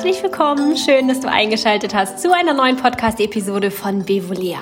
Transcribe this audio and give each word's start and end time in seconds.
herzlich 0.00 0.22
willkommen. 0.22 0.76
Schön, 0.76 1.08
dass 1.08 1.20
du 1.20 1.28
eingeschaltet 1.28 1.94
hast 1.94 2.20
zu 2.20 2.34
einer 2.34 2.54
neuen 2.54 2.76
Podcast-Episode 2.76 3.70
von 3.70 4.04
Bevolea. 4.04 4.58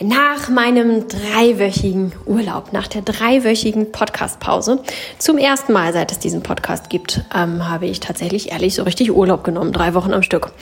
Nach 0.00 0.48
meinem 0.48 1.08
dreiwöchigen 1.08 2.12
Urlaub, 2.24 2.72
nach 2.72 2.86
der 2.86 3.02
dreiwöchigen 3.02 3.90
Podcast-Pause, 3.90 4.80
zum 5.18 5.38
ersten 5.38 5.72
Mal, 5.72 5.92
seit 5.92 6.12
es 6.12 6.18
diesen 6.18 6.42
Podcast 6.42 6.88
gibt, 6.88 7.22
ähm, 7.34 7.68
habe 7.68 7.86
ich 7.86 8.00
tatsächlich 8.00 8.52
ehrlich 8.52 8.74
so 8.74 8.84
richtig 8.84 9.12
Urlaub 9.12 9.44
genommen, 9.44 9.72
drei 9.72 9.94
Wochen 9.94 10.14
am 10.14 10.22
Stück. 10.22 10.52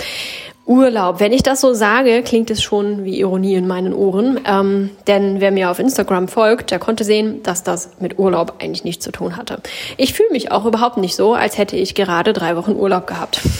Urlaub. 0.67 1.21
Wenn 1.21 1.33
ich 1.33 1.43
das 1.43 1.61
so 1.61 1.75
sage, 1.75 2.23
klingt 2.23 2.51
es 2.51 2.62
schon 2.62 3.05
wie 3.05 3.21
Ironie 3.21 3.55
in 3.55 3.67
meinen 3.67 3.93
Ohren. 3.93 4.41
Ähm, 4.46 4.91
denn 5.07 5.41
wer 5.41 5.51
mir 5.51 5.71
auf 5.71 5.79
Instagram 5.79 6.27
folgt, 6.27 6.71
der 6.71 6.79
konnte 6.79 7.04
sehen, 7.04 7.43
dass 7.43 7.63
das 7.63 7.90
mit 8.00 8.18
Urlaub 8.18 8.54
eigentlich 8.61 8.85
nichts 8.85 9.04
zu 9.04 9.13
tun 9.13 9.37
hatte. 9.37 9.61
Ich 9.99 10.14
fühle 10.14 10.31
mich 10.31 10.53
auch 10.53 10.64
überhaupt 10.64 10.96
nicht 10.96 11.17
so, 11.17 11.35
als 11.35 11.59
hätte 11.59 11.77
ich 11.77 11.95
gerade 11.95 12.32
drei 12.32 12.57
Wochen 12.57 12.73
Urlaub 12.73 13.07
gehabt. 13.07 13.40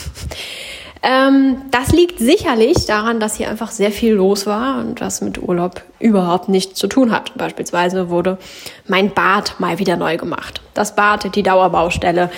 Ähm, 1.07 1.57
das 1.69 1.91
liegt 1.91 2.17
sicherlich 2.17 2.87
daran, 2.87 3.19
dass 3.19 3.35
hier 3.35 3.47
einfach 3.47 3.69
sehr 3.69 3.91
viel 3.91 4.13
los 4.13 4.47
war 4.47 4.79
und 4.79 5.01
das 5.01 5.21
mit 5.21 5.39
Urlaub 5.39 5.83
überhaupt 5.99 6.49
nichts 6.49 6.79
zu 6.79 6.87
tun 6.87 7.11
hat. 7.11 7.31
Beispielsweise 7.37 8.09
wurde 8.09 8.39
mein 8.87 9.11
Bad 9.11 9.59
mal 9.59 9.77
wieder 9.77 9.97
neu 9.97 10.17
gemacht. 10.17 10.61
Das 10.73 10.95
Bad, 10.95 11.35
die 11.35 11.43
Dauerbaustelle. 11.43 12.31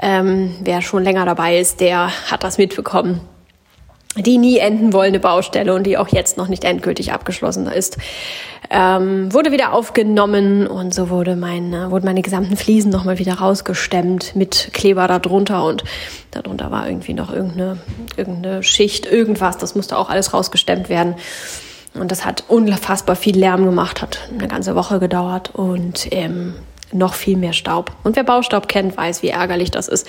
Ähm, 0.00 0.52
wer 0.62 0.82
schon 0.82 1.04
länger 1.04 1.26
dabei 1.26 1.60
ist, 1.60 1.80
der 1.80 2.10
hat 2.28 2.42
das 2.42 2.58
mitbekommen 2.58 3.20
die 4.20 4.38
nie 4.38 4.58
enden 4.58 4.92
wollende 4.92 5.20
Baustelle 5.20 5.74
und 5.74 5.84
die 5.84 5.96
auch 5.98 6.08
jetzt 6.08 6.36
noch 6.36 6.48
nicht 6.48 6.64
endgültig 6.64 7.12
abgeschlossen 7.12 7.66
ist, 7.66 7.98
ähm, 8.70 9.32
wurde 9.32 9.52
wieder 9.52 9.72
aufgenommen 9.72 10.66
und 10.66 10.92
so 10.92 11.08
wurde 11.08 11.36
meine, 11.36 11.90
wurden 11.90 12.04
meine 12.04 12.22
gesamten 12.22 12.56
Fliesen 12.56 12.90
nochmal 12.90 13.18
wieder 13.18 13.34
rausgestemmt 13.34 14.36
mit 14.36 14.70
Kleber 14.72 15.06
darunter 15.06 15.64
und 15.64 15.84
darunter 16.30 16.70
war 16.70 16.86
irgendwie 16.86 17.14
noch 17.14 17.32
irgendeine, 17.32 17.78
irgendeine 18.16 18.62
Schicht, 18.62 19.06
irgendwas, 19.06 19.58
das 19.58 19.74
musste 19.74 19.96
auch 19.96 20.10
alles 20.10 20.34
rausgestemmt 20.34 20.88
werden. 20.88 21.14
Und 21.94 22.12
das 22.12 22.24
hat 22.24 22.44
unfassbar 22.48 23.16
viel 23.16 23.36
Lärm 23.36 23.64
gemacht, 23.64 24.02
hat 24.02 24.28
eine 24.30 24.46
ganze 24.46 24.74
Woche 24.74 25.00
gedauert 25.00 25.50
und 25.54 26.08
ähm, 26.10 26.54
noch 26.92 27.14
viel 27.14 27.36
mehr 27.36 27.52
Staub. 27.52 27.92
Und 28.04 28.16
wer 28.16 28.24
Baustaub 28.24 28.68
kennt, 28.68 28.96
weiß, 28.96 29.22
wie 29.22 29.28
ärgerlich 29.28 29.70
das 29.70 29.88
ist. 29.88 30.06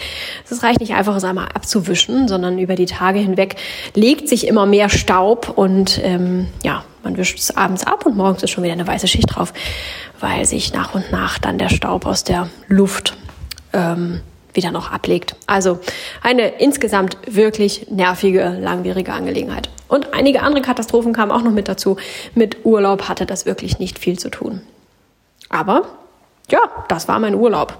Es 0.49 0.63
reicht 0.63 0.80
nicht 0.80 0.94
einfach, 0.94 1.16
es 1.16 1.23
einmal 1.23 1.49
abzuwischen, 1.53 2.27
sondern 2.27 2.59
über 2.59 2.75
die 2.75 2.86
Tage 2.86 3.19
hinweg 3.19 3.55
legt 3.95 4.30
sich 4.30 4.47
immer 4.47 4.66
mehr 4.66 4.89
Staub 4.89 5.53
und 5.55 5.99
ähm, 6.03 6.47
ja, 6.63 6.83
man 7.03 7.17
wischt 7.17 7.39
es 7.39 7.55
abends 7.55 7.86
ab 7.86 8.05
und 8.05 8.17
morgens 8.17 8.44
ist 8.44 8.52
schon 8.52 8.63
wieder 8.63 8.73
eine 8.73 8.88
weiße 8.88 9.08
Schicht 9.08 9.36
drauf, 9.36 9.53
weil 10.19 10.45
sich 10.45 10.73
nach 10.73 10.95
und 10.95 11.11
nach 11.11 11.39
dann 11.39 11.58
der 11.58 11.69
Staub 11.69 12.05
aus 12.05 12.23
der 12.23 12.49
Luft 12.67 13.16
ähm, 13.73 14.21
wieder 14.53 14.71
noch 14.71 14.91
ablegt. 14.91 15.36
Also 15.47 15.80
eine 16.21 16.47
insgesamt 16.47 17.17
wirklich 17.27 17.88
nervige, 17.89 18.58
langwierige 18.59 19.14
Angelegenheit. 19.14 19.69
Und 19.88 20.14
einige 20.14 20.41
andere 20.41 20.61
Katastrophen 20.61 21.14
kamen 21.14 21.31
auch 21.31 21.41
noch 21.41 21.52
mit 21.52 21.67
dazu. 21.67 21.97
Mit 22.36 22.66
Urlaub 22.66 23.08
hatte 23.09 23.25
das 23.25 23.45
wirklich 23.45 23.80
nicht 23.80 23.99
viel 23.99 24.19
zu 24.19 24.30
tun. 24.30 24.61
Aber 25.49 25.88
ja, 26.52 26.59
das 26.88 27.08
war 27.08 27.19
mein 27.19 27.36
Urlaub. 27.36 27.78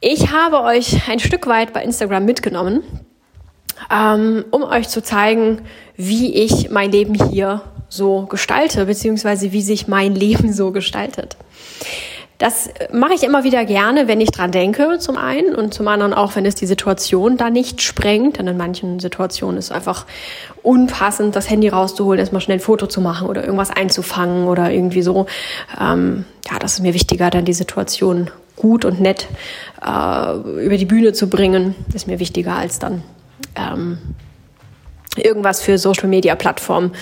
Ich 0.00 0.30
habe 0.30 0.62
euch 0.62 1.08
ein 1.08 1.18
Stück 1.18 1.46
weit 1.46 1.72
bei 1.72 1.82
Instagram 1.82 2.24
mitgenommen, 2.24 2.82
ähm, 3.90 4.44
um 4.50 4.62
euch 4.62 4.88
zu 4.88 5.02
zeigen, 5.02 5.62
wie 5.96 6.34
ich 6.34 6.70
mein 6.70 6.92
Leben 6.92 7.14
hier 7.14 7.62
so 7.88 8.26
gestalte, 8.26 8.86
beziehungsweise 8.86 9.52
wie 9.52 9.62
sich 9.62 9.88
mein 9.88 10.14
Leben 10.14 10.52
so 10.52 10.70
gestaltet. 10.70 11.36
Das 12.38 12.70
mache 12.92 13.14
ich 13.14 13.24
immer 13.24 13.42
wieder 13.42 13.64
gerne, 13.64 14.06
wenn 14.06 14.20
ich 14.20 14.30
dran 14.30 14.52
denke, 14.52 15.00
zum 15.00 15.16
einen 15.16 15.56
und 15.56 15.74
zum 15.74 15.88
anderen 15.88 16.14
auch, 16.14 16.36
wenn 16.36 16.46
es 16.46 16.54
die 16.54 16.66
Situation 16.66 17.36
da 17.36 17.50
nicht 17.50 17.82
sprengt. 17.82 18.38
Denn 18.38 18.46
in 18.46 18.56
manchen 18.56 19.00
Situationen 19.00 19.58
ist 19.58 19.66
es 19.66 19.72
einfach 19.72 20.06
unpassend, 20.62 21.34
das 21.34 21.50
Handy 21.50 21.68
rauszuholen, 21.68 22.20
erstmal 22.20 22.40
schnell 22.40 22.58
ein 22.58 22.60
Foto 22.60 22.86
zu 22.86 23.00
machen 23.00 23.26
oder 23.28 23.42
irgendwas 23.42 23.70
einzufangen 23.70 24.46
oder 24.46 24.70
irgendwie 24.70 25.02
so. 25.02 25.26
Ähm, 25.80 26.26
ja, 26.48 26.60
das 26.60 26.74
ist 26.74 26.80
mir 26.80 26.94
wichtiger, 26.94 27.30
dann 27.30 27.44
die 27.44 27.52
Situation 27.52 28.30
gut 28.54 28.84
und 28.84 29.00
nett 29.00 29.26
äh, 29.84 30.64
über 30.64 30.76
die 30.76 30.86
Bühne 30.86 31.12
zu 31.12 31.28
bringen. 31.28 31.74
ist 31.92 32.06
mir 32.06 32.20
wichtiger 32.20 32.54
als 32.54 32.78
dann 32.78 33.02
ähm, 33.56 33.98
irgendwas 35.16 35.60
für 35.60 35.76
Social 35.76 36.08
Media 36.08 36.36
Plattformen 36.36 36.92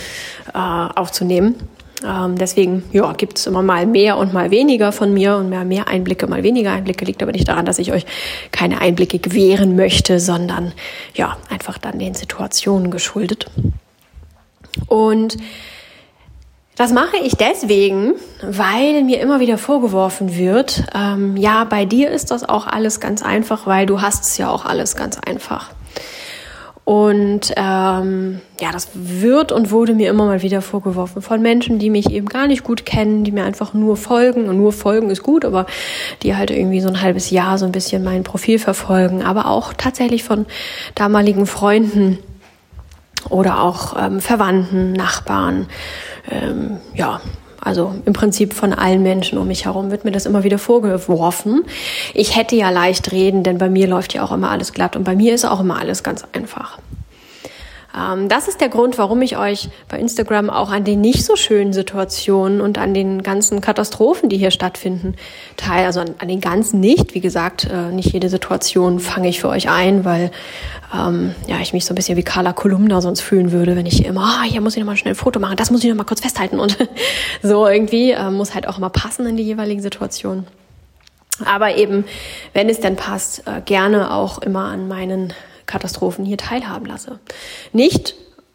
äh, 0.54 0.58
aufzunehmen. 0.58 1.56
Ähm, 2.04 2.36
deswegen 2.36 2.84
ja, 2.92 3.12
gibt 3.12 3.38
es 3.38 3.46
immer 3.46 3.62
mal 3.62 3.86
mehr 3.86 4.18
und 4.18 4.32
mal 4.32 4.50
weniger 4.50 4.92
von 4.92 5.14
mir 5.14 5.36
und 5.36 5.48
mehr, 5.48 5.64
mehr 5.64 5.88
Einblicke, 5.88 6.26
mal 6.26 6.42
weniger 6.42 6.72
Einblicke. 6.72 7.04
Liegt 7.04 7.22
aber 7.22 7.32
nicht 7.32 7.48
daran, 7.48 7.64
dass 7.64 7.78
ich 7.78 7.92
euch 7.92 8.04
keine 8.52 8.80
Einblicke 8.80 9.18
gewähren 9.18 9.76
möchte, 9.76 10.20
sondern 10.20 10.72
ja, 11.14 11.36
einfach 11.48 11.78
dann 11.78 11.98
den 11.98 12.14
Situationen 12.14 12.90
geschuldet. 12.90 13.46
Und 14.88 15.38
das 16.76 16.92
mache 16.92 17.16
ich 17.16 17.36
deswegen, 17.36 18.12
weil 18.42 19.02
mir 19.02 19.20
immer 19.20 19.40
wieder 19.40 19.56
vorgeworfen 19.56 20.36
wird, 20.36 20.84
ähm, 20.94 21.38
ja, 21.38 21.64
bei 21.64 21.86
dir 21.86 22.10
ist 22.10 22.30
das 22.30 22.46
auch 22.46 22.66
alles 22.66 23.00
ganz 23.00 23.22
einfach, 23.22 23.66
weil 23.66 23.86
du 23.86 24.02
hast 24.02 24.24
es 24.24 24.36
ja 24.36 24.50
auch 24.50 24.66
alles 24.66 24.94
ganz 24.94 25.18
einfach. 25.18 25.70
Und 26.86 27.52
ähm, 27.56 28.40
ja, 28.60 28.70
das 28.70 28.90
wird 28.94 29.50
und 29.50 29.72
wurde 29.72 29.92
mir 29.92 30.08
immer 30.08 30.24
mal 30.24 30.42
wieder 30.42 30.62
vorgeworfen 30.62 31.20
von 31.20 31.42
Menschen, 31.42 31.80
die 31.80 31.90
mich 31.90 32.12
eben 32.12 32.28
gar 32.28 32.46
nicht 32.46 32.62
gut 32.62 32.86
kennen, 32.86 33.24
die 33.24 33.32
mir 33.32 33.42
einfach 33.42 33.74
nur 33.74 33.96
folgen. 33.96 34.48
Und 34.48 34.56
nur 34.56 34.72
folgen 34.72 35.10
ist 35.10 35.24
gut, 35.24 35.44
aber 35.44 35.66
die 36.22 36.36
halt 36.36 36.52
irgendwie 36.52 36.80
so 36.80 36.88
ein 36.88 37.02
halbes 37.02 37.30
Jahr 37.30 37.58
so 37.58 37.66
ein 37.66 37.72
bisschen 37.72 38.04
mein 38.04 38.22
Profil 38.22 38.60
verfolgen. 38.60 39.24
Aber 39.24 39.46
auch 39.46 39.72
tatsächlich 39.72 40.22
von 40.22 40.46
damaligen 40.94 41.46
Freunden 41.46 42.18
oder 43.30 43.62
auch 43.62 43.96
ähm, 44.00 44.20
Verwandten, 44.20 44.92
Nachbarn. 44.92 45.66
Ähm, 46.30 46.76
ja, 46.94 47.20
also 47.66 47.94
im 48.04 48.12
Prinzip 48.12 48.54
von 48.54 48.72
allen 48.72 49.02
Menschen 49.02 49.38
um 49.38 49.48
mich 49.48 49.64
herum 49.64 49.90
wird 49.90 50.04
mir 50.04 50.12
das 50.12 50.24
immer 50.24 50.44
wieder 50.44 50.58
vorgeworfen. 50.58 51.64
Ich 52.14 52.36
hätte 52.36 52.54
ja 52.54 52.70
leicht 52.70 53.10
reden, 53.10 53.42
denn 53.42 53.58
bei 53.58 53.68
mir 53.68 53.88
läuft 53.88 54.14
ja 54.14 54.22
auch 54.22 54.30
immer 54.30 54.50
alles 54.50 54.72
glatt 54.72 54.94
und 54.94 55.02
bei 55.02 55.16
mir 55.16 55.34
ist 55.34 55.44
auch 55.44 55.58
immer 55.58 55.76
alles 55.80 56.04
ganz 56.04 56.24
einfach. 56.32 56.78
Ähm, 57.96 58.28
das 58.28 58.48
ist 58.48 58.60
der 58.60 58.68
Grund, 58.68 58.98
warum 58.98 59.22
ich 59.22 59.38
euch 59.38 59.68
bei 59.88 59.98
Instagram 59.98 60.50
auch 60.50 60.70
an 60.70 60.84
den 60.84 61.00
nicht 61.00 61.24
so 61.24 61.36
schönen 61.36 61.72
Situationen 61.72 62.60
und 62.60 62.78
an 62.78 62.94
den 62.94 63.22
ganzen 63.22 63.60
Katastrophen, 63.60 64.28
die 64.28 64.36
hier 64.36 64.50
stattfinden, 64.50 65.14
teile. 65.56 65.86
Also 65.86 66.00
an, 66.00 66.14
an 66.18 66.28
den 66.28 66.40
ganzen 66.40 66.80
nicht. 66.80 67.14
Wie 67.14 67.20
gesagt, 67.20 67.64
äh, 67.64 67.92
nicht 67.92 68.12
jede 68.12 68.28
Situation 68.28 69.00
fange 69.00 69.28
ich 69.28 69.40
für 69.40 69.48
euch 69.48 69.70
ein, 69.70 70.04
weil 70.04 70.30
ähm, 70.94 71.34
ja, 71.46 71.58
ich 71.60 71.72
mich 71.72 71.84
so 71.84 71.92
ein 71.92 71.96
bisschen 71.96 72.16
wie 72.16 72.22
Carla 72.22 72.52
Kolumna 72.52 73.00
sonst 73.00 73.20
fühlen 73.20 73.52
würde, 73.52 73.76
wenn 73.76 73.86
ich 73.86 74.04
immer, 74.04 74.40
oh, 74.40 74.44
hier 74.44 74.60
muss 74.60 74.76
ich 74.76 74.80
noch 74.80 74.86
mal 74.86 74.96
schnell 74.96 75.14
ein 75.14 75.16
Foto 75.16 75.40
machen, 75.40 75.56
das 75.56 75.70
muss 75.70 75.82
ich 75.82 75.90
noch 75.90 75.96
mal 75.96 76.04
kurz 76.04 76.20
festhalten 76.20 76.60
und 76.60 76.76
so 77.42 77.66
irgendwie 77.66 78.12
äh, 78.12 78.30
muss 78.30 78.54
halt 78.54 78.68
auch 78.68 78.78
immer 78.78 78.90
passen 78.90 79.26
in 79.26 79.36
die 79.36 79.42
jeweiligen 79.42 79.80
Situationen. 79.80 80.46
Aber 81.44 81.76
eben, 81.76 82.04
wenn 82.54 82.68
es 82.68 82.80
denn 82.80 82.96
passt, 82.96 83.46
äh, 83.46 83.60
gerne 83.64 84.12
auch 84.12 84.38
immer 84.38 84.64
an 84.66 84.88
meinen 84.88 85.34
Katastrophen 85.66 86.24
hier 86.24 86.38
teilhaben 86.38 86.86
lasse. 86.86 87.18
Nicht, 87.72 88.14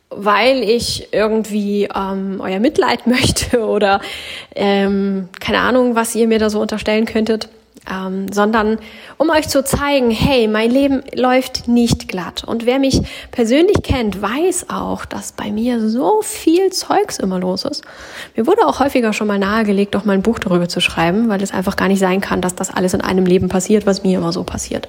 weil 0.09 0.61
ich 0.63 1.07
irgendwie 1.11 1.88
ähm, 1.95 2.41
euer 2.44 2.59
Mitleid 2.59 3.07
möchte 3.07 3.66
oder 3.66 4.01
ähm, 4.55 5.29
keine 5.39 5.59
Ahnung, 5.59 5.95
was 5.95 6.16
ihr 6.16 6.27
mir 6.27 6.39
da 6.39 6.49
so 6.49 6.59
unterstellen 6.61 7.05
könntet, 7.05 7.49
ähm, 7.89 8.31
sondern 8.31 8.77
um 9.17 9.29
euch 9.29 9.47
zu 9.47 9.63
zeigen, 9.63 10.11
hey, 10.11 10.47
mein 10.47 10.69
Leben 10.69 11.01
läuft 11.16 11.67
nicht 11.67 12.07
glatt. 12.07 12.44
Und 12.44 12.66
wer 12.66 12.77
mich 12.77 13.01
persönlich 13.31 13.81
kennt, 13.81 14.22
weiß 14.22 14.67
auch, 14.69 15.05
dass 15.05 15.31
bei 15.31 15.51
mir 15.51 15.89
so 15.89 16.22
viel 16.22 16.72
Zeugs 16.72 17.17
immer 17.17 17.39
los 17.39 17.66
ist. 17.66 17.84
Mir 18.35 18.46
wurde 18.46 18.67
auch 18.67 18.79
häufiger 18.79 19.14
schon 19.14 19.28
mal 19.28 19.40
nahegelegt, 19.40 19.96
doch 19.96 20.05
mal 20.05 20.14
ein 20.14 20.22
Buch 20.22 20.37
darüber 20.40 20.67
zu 20.67 20.79
schreiben, 20.79 21.28
weil 21.29 21.41
es 21.41 21.53
einfach 21.53 21.75
gar 21.75 21.87
nicht 21.87 21.99
sein 21.99 22.22
kann, 22.22 22.41
dass 22.41 22.53
das 22.53 22.69
alles 22.69 22.93
in 22.93 23.02
einem 23.02 23.25
Leben 23.25 23.49
passiert, 23.49 23.85
was 23.85 24.03
mir 24.03 24.19
immer 24.19 24.31
so 24.31 24.43
passiert. 24.43 24.87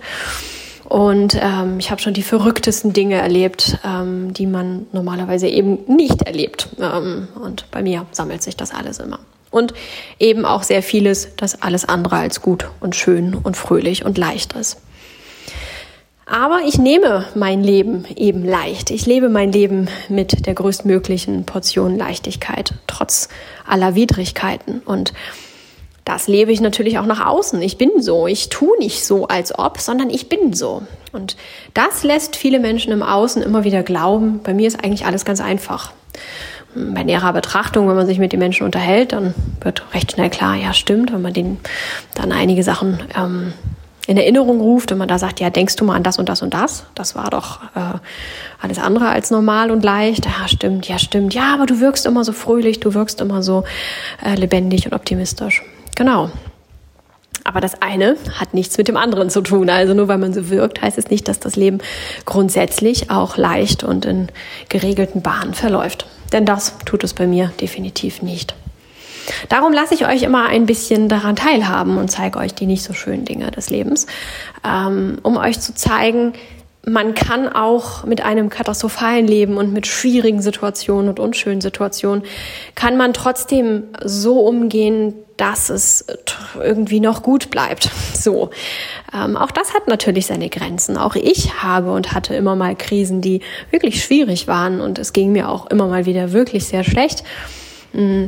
Und 0.92 1.38
ähm, 1.40 1.78
ich 1.78 1.90
habe 1.90 2.02
schon 2.02 2.12
die 2.12 2.22
verrücktesten 2.22 2.92
Dinge 2.92 3.14
erlebt, 3.14 3.78
ähm, 3.82 4.34
die 4.34 4.46
man 4.46 4.84
normalerweise 4.92 5.48
eben 5.48 5.78
nicht 5.86 6.20
erlebt. 6.20 6.68
Ähm, 6.78 7.28
und 7.34 7.70
bei 7.70 7.80
mir 7.80 8.04
sammelt 8.12 8.42
sich 8.42 8.58
das 8.58 8.72
alles 8.72 8.98
immer. 8.98 9.18
Und 9.50 9.72
eben 10.18 10.44
auch 10.44 10.62
sehr 10.62 10.82
vieles, 10.82 11.30
das 11.38 11.62
alles 11.62 11.86
andere 11.86 12.16
als 12.16 12.42
gut 12.42 12.68
und 12.80 12.94
schön 12.94 13.32
und 13.34 13.56
fröhlich 13.56 14.04
und 14.04 14.18
leicht 14.18 14.52
ist. 14.52 14.82
Aber 16.26 16.60
ich 16.66 16.76
nehme 16.76 17.24
mein 17.34 17.64
Leben 17.64 18.04
eben 18.14 18.44
leicht. 18.44 18.90
Ich 18.90 19.06
lebe 19.06 19.30
mein 19.30 19.50
Leben 19.50 19.88
mit 20.10 20.44
der 20.44 20.52
größtmöglichen 20.52 21.46
Portion 21.46 21.96
Leichtigkeit, 21.96 22.74
trotz 22.86 23.30
aller 23.66 23.94
Widrigkeiten. 23.94 24.82
Und 24.84 25.14
das 26.04 26.26
lebe 26.26 26.50
ich 26.50 26.60
natürlich 26.60 26.98
auch 26.98 27.06
nach 27.06 27.24
außen. 27.24 27.62
Ich 27.62 27.78
bin 27.78 28.02
so. 28.02 28.26
Ich 28.26 28.48
tue 28.48 28.76
nicht 28.78 29.04
so, 29.04 29.28
als 29.28 29.56
ob, 29.56 29.78
sondern 29.78 30.10
ich 30.10 30.28
bin 30.28 30.52
so. 30.52 30.82
Und 31.12 31.36
das 31.74 32.02
lässt 32.02 32.36
viele 32.36 32.58
Menschen 32.58 32.92
im 32.92 33.02
Außen 33.02 33.42
immer 33.42 33.64
wieder 33.64 33.82
glauben, 33.82 34.40
bei 34.42 34.54
mir 34.54 34.66
ist 34.66 34.82
eigentlich 34.82 35.06
alles 35.06 35.24
ganz 35.24 35.40
einfach. 35.40 35.92
bei 36.74 37.04
näherer 37.04 37.34
Betrachtung, 37.34 37.86
wenn 37.88 37.96
man 37.96 38.06
sich 38.06 38.18
mit 38.18 38.32
den 38.32 38.38
Menschen 38.38 38.64
unterhält, 38.64 39.12
dann 39.12 39.34
wird 39.60 39.84
recht 39.92 40.12
schnell 40.12 40.30
klar, 40.30 40.56
ja 40.56 40.72
stimmt, 40.72 41.12
wenn 41.12 41.20
man 41.20 41.34
denen 41.34 41.60
dann 42.14 42.32
einige 42.32 42.62
Sachen 42.62 42.98
ähm, 43.14 43.52
in 44.06 44.16
Erinnerung 44.16 44.60
ruft 44.60 44.90
und 44.90 44.98
man 44.98 45.06
da 45.06 45.18
sagt, 45.18 45.38
ja, 45.38 45.50
denkst 45.50 45.76
du 45.76 45.84
mal 45.84 45.94
an 45.94 46.02
das 46.02 46.18
und 46.18 46.28
das 46.28 46.42
und 46.42 46.54
das? 46.54 46.86
Das 46.94 47.14
war 47.14 47.30
doch 47.30 47.62
äh, 47.76 47.98
alles 48.60 48.78
andere 48.78 49.08
als 49.08 49.30
normal 49.30 49.70
und 49.70 49.84
leicht. 49.84 50.26
Ja, 50.26 50.48
stimmt, 50.48 50.88
ja, 50.88 50.98
stimmt. 50.98 51.34
Ja, 51.34 51.54
aber 51.54 51.66
du 51.66 51.78
wirkst 51.78 52.06
immer 52.06 52.24
so 52.24 52.32
fröhlich, 52.32 52.80
du 52.80 52.94
wirkst 52.94 53.20
immer 53.20 53.42
so 53.42 53.64
äh, 54.24 54.34
lebendig 54.34 54.86
und 54.86 54.94
optimistisch. 54.94 55.62
Genau. 55.96 56.30
Aber 57.44 57.60
das 57.60 57.82
eine 57.82 58.16
hat 58.34 58.54
nichts 58.54 58.78
mit 58.78 58.88
dem 58.88 58.96
anderen 58.96 59.28
zu 59.28 59.40
tun. 59.40 59.68
Also 59.68 59.94
nur 59.94 60.08
weil 60.08 60.18
man 60.18 60.32
so 60.32 60.48
wirkt, 60.48 60.80
heißt 60.80 60.98
es 60.98 61.10
nicht, 61.10 61.26
dass 61.28 61.40
das 61.40 61.56
Leben 61.56 61.78
grundsätzlich 62.24 63.10
auch 63.10 63.36
leicht 63.36 63.82
und 63.82 64.04
in 64.04 64.28
geregelten 64.68 65.22
Bahnen 65.22 65.54
verläuft. 65.54 66.06
Denn 66.32 66.46
das 66.46 66.74
tut 66.84 67.04
es 67.04 67.14
bei 67.14 67.26
mir 67.26 67.52
definitiv 67.60 68.22
nicht. 68.22 68.54
Darum 69.48 69.72
lasse 69.72 69.94
ich 69.94 70.06
euch 70.06 70.22
immer 70.22 70.46
ein 70.48 70.66
bisschen 70.66 71.08
daran 71.08 71.36
teilhaben 71.36 71.96
und 71.96 72.10
zeige 72.10 72.38
euch 72.38 72.54
die 72.54 72.66
nicht 72.66 72.82
so 72.82 72.92
schönen 72.92 73.24
Dinge 73.24 73.50
des 73.50 73.70
Lebens, 73.70 74.06
ähm, 74.64 75.18
um 75.22 75.36
euch 75.36 75.60
zu 75.60 75.74
zeigen, 75.74 76.32
man 76.84 77.14
kann 77.14 77.48
auch 77.48 78.04
mit 78.04 78.22
einem 78.22 78.50
katastrophalen 78.50 79.26
Leben 79.26 79.56
und 79.56 79.72
mit 79.72 79.86
schwierigen 79.86 80.42
Situationen 80.42 81.08
und 81.08 81.20
unschönen 81.20 81.60
Situationen, 81.60 82.24
kann 82.74 82.96
man 82.96 83.12
trotzdem 83.12 83.84
so 84.04 84.40
umgehen, 84.40 85.14
dass 85.36 85.70
es 85.70 86.06
irgendwie 86.60 87.00
noch 87.00 87.22
gut 87.22 87.50
bleibt. 87.50 87.90
So. 88.22 88.50
Ähm, 89.12 89.36
auch 89.36 89.50
das 89.50 89.74
hat 89.74 89.88
natürlich 89.88 90.26
seine 90.26 90.48
Grenzen. 90.48 90.96
Auch 90.96 91.16
ich 91.16 91.60
habe 91.60 91.92
und 91.92 92.12
hatte 92.12 92.36
immer 92.36 92.54
mal 92.54 92.76
Krisen, 92.76 93.20
die 93.20 93.40
wirklich 93.72 94.04
schwierig 94.04 94.46
waren 94.46 94.80
und 94.80 95.00
es 95.00 95.12
ging 95.12 95.32
mir 95.32 95.48
auch 95.48 95.66
immer 95.66 95.88
mal 95.88 96.06
wieder 96.06 96.30
wirklich 96.30 96.66
sehr 96.66 96.84
schlecht. 96.84 97.24
Mm. 97.92 98.26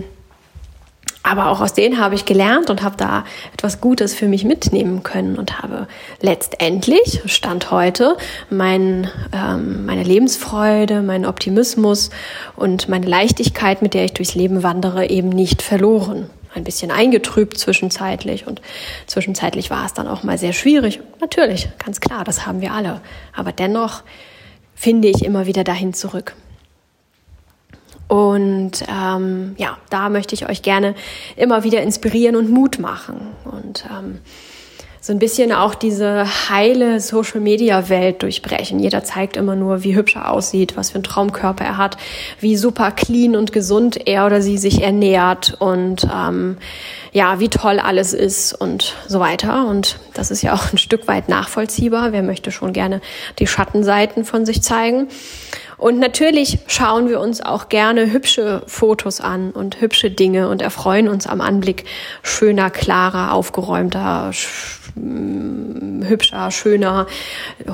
Aber 1.27 1.49
auch 1.49 1.63
aus 1.63 1.73
denen 1.73 1.99
habe 1.99 2.15
ich 2.15 2.27
gelernt 2.27 2.69
und 2.69 2.83
habe 2.83 2.99
da 2.99 3.25
etwas 3.55 3.81
Gutes 3.81 4.15
für 4.15 4.29
mich 4.29 4.45
mitnehmen 4.45 5.03
können 5.03 5.37
und 5.37 5.63
habe 5.63 5.89
letztendlich, 6.21 7.23
Stand 7.25 7.71
heute, 7.71 8.19
mein, 8.51 9.11
ähm, 9.33 9.87
meine 9.87 10.03
Lebensfreude, 10.03 11.01
meinen 11.01 11.25
Optimismus 11.25 12.11
und 12.57 12.91
meine 12.91 13.07
Leichtigkeit, 13.07 13.81
mit 13.81 13.95
der 13.95 14.05
ich 14.05 14.13
durchs 14.13 14.35
Leben 14.35 14.63
wandere, 14.63 15.09
eben 15.09 15.31
nicht 15.31 15.63
verloren. 15.63 16.29
Ein 16.55 16.63
bisschen 16.63 16.91
eingetrübt 16.91 17.57
zwischenzeitlich 17.57 18.47
und 18.47 18.61
zwischenzeitlich 19.07 19.71
war 19.71 19.87
es 19.87 19.95
dann 19.95 20.07
auch 20.07 20.25
mal 20.25 20.37
sehr 20.37 20.53
schwierig. 20.53 21.01
Natürlich, 21.23 21.71
ganz 21.83 22.01
klar, 22.01 22.25
das 22.25 22.47
haben 22.47 22.61
wir 22.61 22.73
alle. 22.73 23.01
Aber 23.35 23.51
dennoch 23.51 24.03
finde 24.75 25.09
ich 25.09 25.25
immer 25.25 25.47
wieder 25.47 25.65
dahin 25.65 25.95
zurück. 25.95 26.37
Und 28.09 28.85
ähm, 28.89 29.55
ja, 29.57 29.79
da 29.91 30.09
möchte 30.09 30.35
ich 30.35 30.49
euch 30.49 30.63
gerne 30.63 30.95
immer 31.37 31.65
wieder 31.65 31.83
inspirieren 31.83 32.37
und 32.37 32.51
Mut 32.51 32.79
machen. 32.79 33.21
Und 33.45 33.85
ähm, 33.91 34.21
so 35.05 35.13
ein 35.13 35.19
bisschen 35.19 35.53
auch 35.53 35.75
diese 35.75 36.25
heile 36.49 36.99
Social 36.99 37.39
Media 37.39 37.91
Welt 37.91 38.23
durchbrechen. 38.23 38.79
Jeder 38.79 39.05
zeigt 39.05 39.37
immer 39.37 39.55
nur, 39.55 39.85
wie 39.85 39.95
hübsch 39.95 40.17
er 40.17 40.31
aussieht, 40.31 40.79
was 40.79 40.93
für 40.93 40.95
einen 40.95 41.05
Traumkörper 41.05 41.63
er 41.63 41.77
hat, 41.77 41.99
wie 42.41 42.57
super 42.57 42.91
clean 42.91 43.37
und 43.37 43.53
gesund 43.53 44.07
er 44.07 44.25
oder 44.25 44.41
sie 44.41 44.57
sich 44.57 44.81
ernährt 44.81 45.57
und 45.59 46.09
ähm, 46.11 46.57
ja, 47.13 47.39
wie 47.39 47.51
toll 47.51 47.81
alles 47.81 48.15
ist 48.15 48.55
und 48.55 48.97
so 49.07 49.21
weiter. 49.21 49.67
Und 49.67 49.99
das 50.15 50.31
ist 50.31 50.41
ja 50.41 50.55
auch 50.55 50.73
ein 50.73 50.79
Stück 50.79 51.07
weit 51.07 51.29
nachvollziehbar. 51.29 52.13
Wer 52.13 52.23
möchte 52.23 52.51
schon 52.51 52.73
gerne 52.73 53.03
die 53.39 53.47
Schattenseiten 53.47 54.25
von 54.25 54.47
sich 54.47 54.63
zeigen? 54.63 55.09
Und 55.77 55.99
natürlich 55.99 56.59
schauen 56.67 57.09
wir 57.09 57.21
uns 57.21 57.41
auch 57.41 57.69
gerne 57.69 58.13
hübsche 58.13 58.63
Fotos 58.67 59.21
an 59.21 59.51
und 59.51 59.81
hübsche 59.81 60.11
Dinge 60.11 60.49
und 60.49 60.63
erfreuen 60.63 61.09
uns 61.09 61.27
am 61.27 61.41
Anblick 61.41 61.85
schöner, 62.23 62.71
klarer, 62.71 63.33
aufgeräumter, 63.33 64.31
mm, 64.95 66.03
hübscher, 66.05 66.51
schöner, 66.51 67.07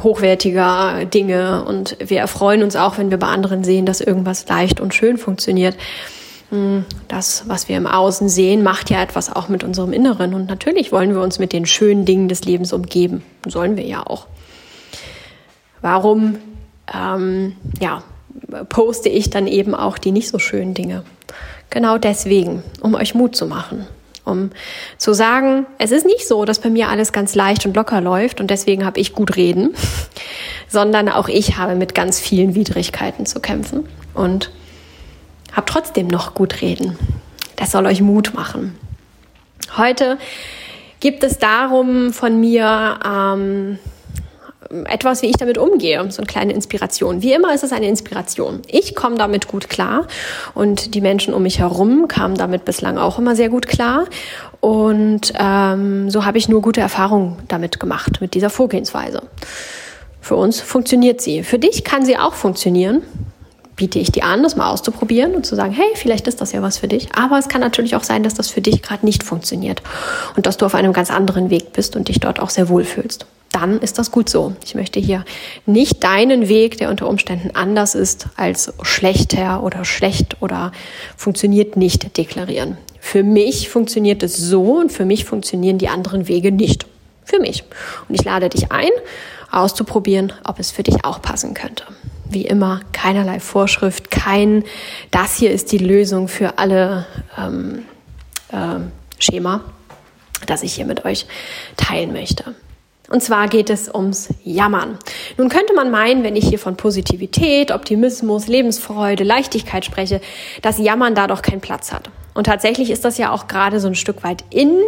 hochwertiger 0.02 1.04
Dinge. 1.04 1.64
Und 1.64 1.96
wir 2.00 2.20
erfreuen 2.20 2.62
uns 2.62 2.76
auch, 2.76 2.98
wenn 2.98 3.10
wir 3.10 3.18
bei 3.18 3.28
anderen 3.28 3.64
sehen, 3.64 3.86
dass 3.86 4.00
irgendwas 4.00 4.48
leicht 4.48 4.80
und 4.80 4.94
schön 4.94 5.18
funktioniert. 5.18 5.76
Mm, 6.50 6.80
das, 7.08 7.44
was 7.46 7.68
wir 7.68 7.76
im 7.76 7.86
Außen 7.86 8.28
sehen, 8.28 8.62
macht 8.62 8.90
ja 8.90 9.02
etwas 9.02 9.34
auch 9.34 9.48
mit 9.48 9.62
unserem 9.62 9.92
Inneren. 9.92 10.32
Und 10.32 10.48
natürlich 10.48 10.90
wollen 10.90 11.14
wir 11.14 11.22
uns 11.22 11.38
mit 11.38 11.52
den 11.52 11.66
schönen 11.66 12.06
Dingen 12.06 12.28
des 12.28 12.44
Lebens 12.44 12.72
umgeben. 12.72 13.22
Sollen 13.46 13.76
wir 13.76 13.84
ja 13.84 14.06
auch. 14.06 14.26
Warum 15.82 16.38
ähm, 16.92 17.56
ja, 17.80 18.02
poste 18.68 19.08
ich 19.08 19.30
dann 19.30 19.46
eben 19.46 19.74
auch 19.74 19.98
die 19.98 20.12
nicht 20.12 20.28
so 20.28 20.38
schönen 20.38 20.74
Dinge. 20.74 21.04
Genau 21.70 21.98
deswegen, 21.98 22.62
um 22.80 22.94
euch 22.94 23.14
Mut 23.14 23.36
zu 23.36 23.46
machen, 23.46 23.86
um 24.24 24.50
zu 24.98 25.12
sagen, 25.12 25.66
es 25.78 25.92
ist 25.92 26.04
nicht 26.04 26.26
so, 26.26 26.44
dass 26.44 26.58
bei 26.58 26.70
mir 26.70 26.88
alles 26.88 27.12
ganz 27.12 27.34
leicht 27.34 27.64
und 27.64 27.76
locker 27.76 28.00
läuft 28.00 28.40
und 28.40 28.50
deswegen 28.50 28.84
habe 28.84 28.98
ich 28.98 29.12
gut 29.12 29.36
reden, 29.36 29.74
sondern 30.68 31.08
auch 31.08 31.28
ich 31.28 31.58
habe 31.58 31.76
mit 31.76 31.94
ganz 31.94 32.18
vielen 32.18 32.54
Widrigkeiten 32.54 33.24
zu 33.24 33.40
kämpfen 33.40 33.88
und 34.14 34.50
habe 35.52 35.66
trotzdem 35.66 36.08
noch 36.08 36.34
gut 36.34 36.60
reden. 36.60 36.98
Das 37.56 37.72
soll 37.72 37.86
euch 37.86 38.00
Mut 38.00 38.32
machen. 38.34 38.76
Heute 39.76 40.18
gibt 40.98 41.22
es 41.22 41.38
darum 41.38 42.12
von 42.12 42.40
mir 42.40 42.98
ähm, 43.04 43.78
etwas, 44.84 45.22
wie 45.22 45.26
ich 45.26 45.36
damit 45.36 45.58
umgehe, 45.58 45.98
so 46.10 46.18
eine 46.18 46.26
kleine 46.26 46.52
Inspiration. 46.52 47.22
Wie 47.22 47.32
immer 47.32 47.52
ist 47.52 47.64
es 47.64 47.72
eine 47.72 47.86
Inspiration. 47.86 48.62
Ich 48.68 48.94
komme 48.94 49.16
damit 49.16 49.48
gut 49.48 49.68
klar 49.68 50.06
und 50.54 50.94
die 50.94 51.00
Menschen 51.00 51.34
um 51.34 51.42
mich 51.42 51.58
herum 51.58 52.06
kamen 52.06 52.36
damit 52.36 52.64
bislang 52.64 52.96
auch 52.96 53.18
immer 53.18 53.34
sehr 53.34 53.48
gut 53.48 53.66
klar. 53.66 54.06
Und 54.60 55.32
ähm, 55.38 56.10
so 56.10 56.24
habe 56.24 56.38
ich 56.38 56.48
nur 56.48 56.62
gute 56.62 56.80
Erfahrungen 56.80 57.36
damit 57.48 57.80
gemacht, 57.80 58.20
mit 58.20 58.34
dieser 58.34 58.50
Vorgehensweise. 58.50 59.22
Für 60.20 60.36
uns 60.36 60.60
funktioniert 60.60 61.20
sie. 61.20 61.42
Für 61.42 61.58
dich 61.58 61.82
kann 61.82 62.04
sie 62.04 62.16
auch 62.16 62.34
funktionieren. 62.34 63.02
Biete 63.74 63.98
ich 63.98 64.12
dir 64.12 64.24
an, 64.24 64.42
das 64.42 64.56
mal 64.56 64.70
auszuprobieren 64.70 65.34
und 65.34 65.46
zu 65.46 65.56
sagen, 65.56 65.72
hey, 65.72 65.88
vielleicht 65.94 66.28
ist 66.28 66.42
das 66.42 66.52
ja 66.52 66.60
was 66.60 66.78
für 66.78 66.88
dich. 66.88 67.08
Aber 67.16 67.38
es 67.38 67.48
kann 67.48 67.62
natürlich 67.62 67.96
auch 67.96 68.04
sein, 68.04 68.22
dass 68.22 68.34
das 68.34 68.50
für 68.50 68.60
dich 68.60 68.82
gerade 68.82 69.06
nicht 69.06 69.24
funktioniert 69.24 69.82
und 70.36 70.46
dass 70.46 70.58
du 70.58 70.66
auf 70.66 70.74
einem 70.74 70.92
ganz 70.92 71.10
anderen 71.10 71.48
Weg 71.50 71.72
bist 71.72 71.96
und 71.96 72.08
dich 72.08 72.20
dort 72.20 72.38
auch 72.38 72.50
sehr 72.50 72.68
wohl 72.68 72.84
fühlst 72.84 73.26
dann 73.52 73.80
ist 73.80 73.98
das 73.98 74.10
gut 74.10 74.28
so. 74.28 74.54
Ich 74.64 74.74
möchte 74.74 75.00
hier 75.00 75.24
nicht 75.66 76.04
deinen 76.04 76.48
Weg, 76.48 76.78
der 76.78 76.90
unter 76.90 77.08
Umständen 77.08 77.50
anders 77.54 77.94
ist, 77.94 78.28
als 78.36 78.72
schlechter 78.82 79.62
oder 79.62 79.84
schlecht 79.84 80.36
oder 80.40 80.72
funktioniert 81.16 81.76
nicht 81.76 82.16
deklarieren. 82.16 82.78
Für 83.00 83.22
mich 83.22 83.68
funktioniert 83.68 84.22
es 84.22 84.36
so 84.36 84.78
und 84.78 84.92
für 84.92 85.04
mich 85.04 85.24
funktionieren 85.24 85.78
die 85.78 85.88
anderen 85.88 86.28
Wege 86.28 86.52
nicht. 86.52 86.86
Für 87.24 87.40
mich. 87.40 87.64
Und 88.08 88.14
ich 88.14 88.24
lade 88.24 88.48
dich 88.48 88.70
ein, 88.72 88.90
auszuprobieren, 89.50 90.32
ob 90.44 90.58
es 90.58 90.70
für 90.70 90.82
dich 90.82 91.04
auch 91.04 91.20
passen 91.20 91.54
könnte. 91.54 91.84
Wie 92.28 92.46
immer, 92.46 92.80
keinerlei 92.92 93.40
Vorschrift, 93.40 94.10
kein, 94.10 94.64
das 95.10 95.36
hier 95.36 95.50
ist 95.50 95.72
die 95.72 95.78
Lösung 95.78 96.28
für 96.28 96.58
alle 96.58 97.06
ähm, 97.36 97.82
äh, 98.52 98.78
Schema, 99.18 99.64
das 100.46 100.62
ich 100.62 100.74
hier 100.74 100.86
mit 100.86 101.04
euch 101.04 101.26
teilen 101.76 102.12
möchte. 102.12 102.54
Und 103.10 103.22
zwar 103.22 103.48
geht 103.48 103.70
es 103.70 103.92
ums 103.92 104.28
Jammern. 104.44 104.96
Nun 105.36 105.48
könnte 105.48 105.74
man 105.74 105.90
meinen, 105.90 106.22
wenn 106.22 106.36
ich 106.36 106.48
hier 106.48 106.60
von 106.60 106.76
Positivität, 106.76 107.72
Optimismus, 107.72 108.46
Lebensfreude, 108.46 109.24
Leichtigkeit 109.24 109.84
spreche, 109.84 110.20
dass 110.62 110.78
Jammern 110.78 111.16
da 111.16 111.26
doch 111.26 111.42
keinen 111.42 111.60
Platz 111.60 111.92
hat. 111.92 112.08
Und 112.34 112.44
tatsächlich 112.44 112.90
ist 112.90 113.04
das 113.04 113.18
ja 113.18 113.32
auch 113.32 113.48
gerade 113.48 113.80
so 113.80 113.88
ein 113.88 113.96
Stück 113.96 114.22
weit 114.22 114.44
in, 114.50 114.78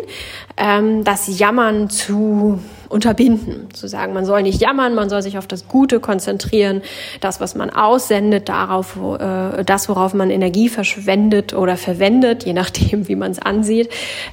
ähm, 0.57 1.03
das 1.03 1.39
Jammern 1.39 1.91
zu 1.91 2.61
unterbinden. 2.93 3.73
Zu 3.73 3.89
sagen, 3.89 4.13
man 4.13 4.25
soll 4.25 4.43
nicht 4.43 4.61
jammern, 4.61 4.95
man 4.95 5.09
soll 5.09 5.23
sich 5.23 5.39
auf 5.39 5.47
das 5.47 5.67
Gute 5.67 5.99
konzentrieren, 5.99 6.83
das, 7.21 7.41
was 7.41 7.55
man 7.55 7.71
aussendet, 7.71 8.49
darauf, 8.49 8.97
äh, 8.97 9.65
das, 9.65 9.89
worauf 9.89 10.15
man 10.15 10.31
Energie 10.31 10.69
verschwendet 10.69 11.55
oder 11.55 11.77
verwendet, 11.77 12.45
je 12.45 12.53
nachdem, 12.53 13.09
wie 13.09 13.17
man 13.17 13.33
es 13.33 13.39
ansieht, 13.39 13.91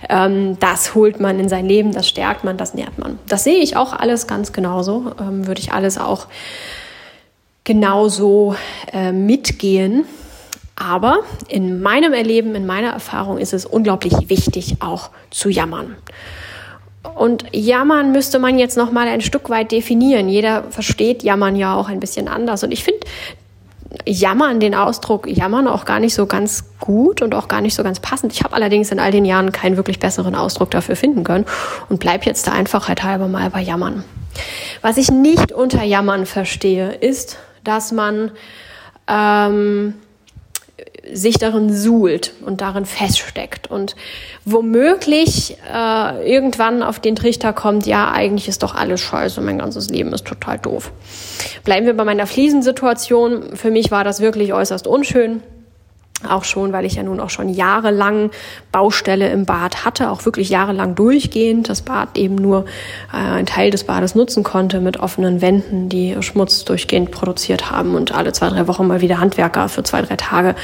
ähm, 0.09 0.57
das 0.59 0.93
holt 0.93 1.19
man 1.19 1.39
in 1.39 1.49
sein 1.49 1.65
Leben, 1.65 1.91
das 1.91 2.07
stärkt 2.07 2.43
man, 2.43 2.57
das 2.57 2.73
nährt 2.73 2.97
man. 2.99 3.17
Das 3.27 3.43
sehe 3.43 3.59
ich 3.59 3.77
auch 3.77 3.93
alles 3.93 4.27
ganz 4.27 4.51
genauso, 4.51 5.11
ähm, 5.19 5.47
würde 5.47 5.61
ich 5.61 5.71
alles 5.71 5.97
auch 5.97 6.27
genauso 7.63 8.55
äh, 8.91 9.11
mitgehen. 9.11 10.05
Aber 10.75 11.19
in 11.49 11.81
meinem 11.81 12.13
Erleben, 12.13 12.55
in 12.55 12.65
meiner 12.65 12.91
Erfahrung 12.91 13.37
ist 13.37 13.53
es 13.53 13.65
unglaublich 13.65 14.13
wichtig, 14.29 14.77
auch 14.79 15.09
zu 15.29 15.49
jammern. 15.49 15.97
Und 17.15 17.45
jammern 17.53 18.11
müsste 18.11 18.39
man 18.39 18.59
jetzt 18.59 18.77
noch 18.77 18.91
mal 18.91 19.07
ein 19.07 19.21
Stück 19.21 19.49
weit 19.49 19.71
definieren. 19.71 20.27
Jeder 20.27 20.63
versteht 20.69 21.23
jammern 21.23 21.55
ja 21.55 21.75
auch 21.75 21.87
ein 21.87 21.99
bisschen 21.99 22.27
anders. 22.27 22.63
Und 22.63 22.71
ich 22.71 22.83
finde 22.83 22.99
jammern, 24.05 24.59
den 24.59 24.75
Ausdruck 24.75 25.27
jammern 25.27 25.67
auch 25.67 25.85
gar 25.85 25.99
nicht 25.99 26.13
so 26.13 26.25
ganz 26.25 26.65
gut 26.79 27.21
und 27.21 27.33
auch 27.33 27.47
gar 27.47 27.61
nicht 27.61 27.75
so 27.75 27.83
ganz 27.83 27.99
passend. 27.99 28.33
Ich 28.33 28.43
habe 28.43 28.53
allerdings 28.53 28.91
in 28.91 28.99
all 28.99 29.11
den 29.11 29.25
Jahren 29.25 29.51
keinen 29.51 29.77
wirklich 29.77 29.99
besseren 29.99 30.35
Ausdruck 30.35 30.71
dafür 30.71 30.95
finden 30.95 31.23
können 31.23 31.45
und 31.89 31.99
bleib 31.99 32.25
jetzt 32.25 32.45
der 32.45 32.53
Einfachheit 32.53 33.03
halber 33.03 33.27
mal 33.27 33.49
bei 33.49 33.61
jammern. 33.61 34.03
Was 34.81 34.97
ich 34.97 35.09
nicht 35.09 35.51
unter 35.51 35.83
jammern 35.83 36.25
verstehe, 36.25 36.91
ist, 36.91 37.37
dass 37.63 37.91
man 37.91 38.31
ähm, 39.07 39.95
sich 41.11 41.37
darin 41.37 41.73
suhlt 41.73 42.33
und 42.45 42.61
darin 42.61 42.85
feststeckt 42.85 43.69
und 43.69 43.95
womöglich 44.45 45.57
äh, 45.71 46.31
irgendwann 46.31 46.83
auf 46.83 46.99
den 46.99 47.15
Trichter 47.15 47.53
kommt, 47.53 47.85
ja, 47.85 48.11
eigentlich 48.11 48.47
ist 48.47 48.63
doch 48.63 48.75
alles 48.75 49.01
scheiße, 49.01 49.41
mein 49.41 49.59
ganzes 49.59 49.89
Leben 49.89 50.13
ist 50.13 50.25
total 50.25 50.59
doof. 50.59 50.91
Bleiben 51.63 51.85
wir 51.85 51.95
bei 51.95 52.05
meiner 52.05 52.27
Fliesensituation. 52.27 53.55
Für 53.55 53.71
mich 53.71 53.91
war 53.91 54.03
das 54.03 54.19
wirklich 54.19 54.53
äußerst 54.53 54.87
unschön. 54.87 55.41
Auch 56.27 56.43
schon, 56.43 56.73
weil 56.73 56.83
ich 56.83 56.95
ja 56.95 57.03
nun 57.03 57.21
auch 57.21 57.29
schon 57.29 57.47
jahrelang 57.47 58.31
Baustelle 58.73 59.29
im 59.29 59.45
Bad 59.45 59.85
hatte, 59.85 60.11
auch 60.11 60.25
wirklich 60.25 60.49
jahrelang 60.49 60.93
durchgehend 60.93 61.69
das 61.69 61.81
Bad 61.81 62.17
eben 62.17 62.35
nur 62.35 62.65
äh, 63.13 63.17
ein 63.17 63.45
Teil 63.45 63.71
des 63.71 63.85
Bades 63.85 64.15
nutzen 64.15 64.43
konnte 64.43 64.81
mit 64.81 64.99
offenen 64.99 65.41
Wänden, 65.41 65.87
die 65.87 66.17
Schmutz 66.19 66.65
durchgehend 66.65 67.11
produziert 67.11 67.71
haben 67.71 67.95
und 67.95 68.13
alle 68.13 68.33
zwei, 68.33 68.49
drei 68.49 68.67
Wochen 68.67 68.85
mal 68.85 68.99
wieder 68.99 69.19
Handwerker 69.19 69.69
für 69.69 69.83
zwei, 69.83 70.01
drei 70.01 70.17
Tage, 70.17 70.55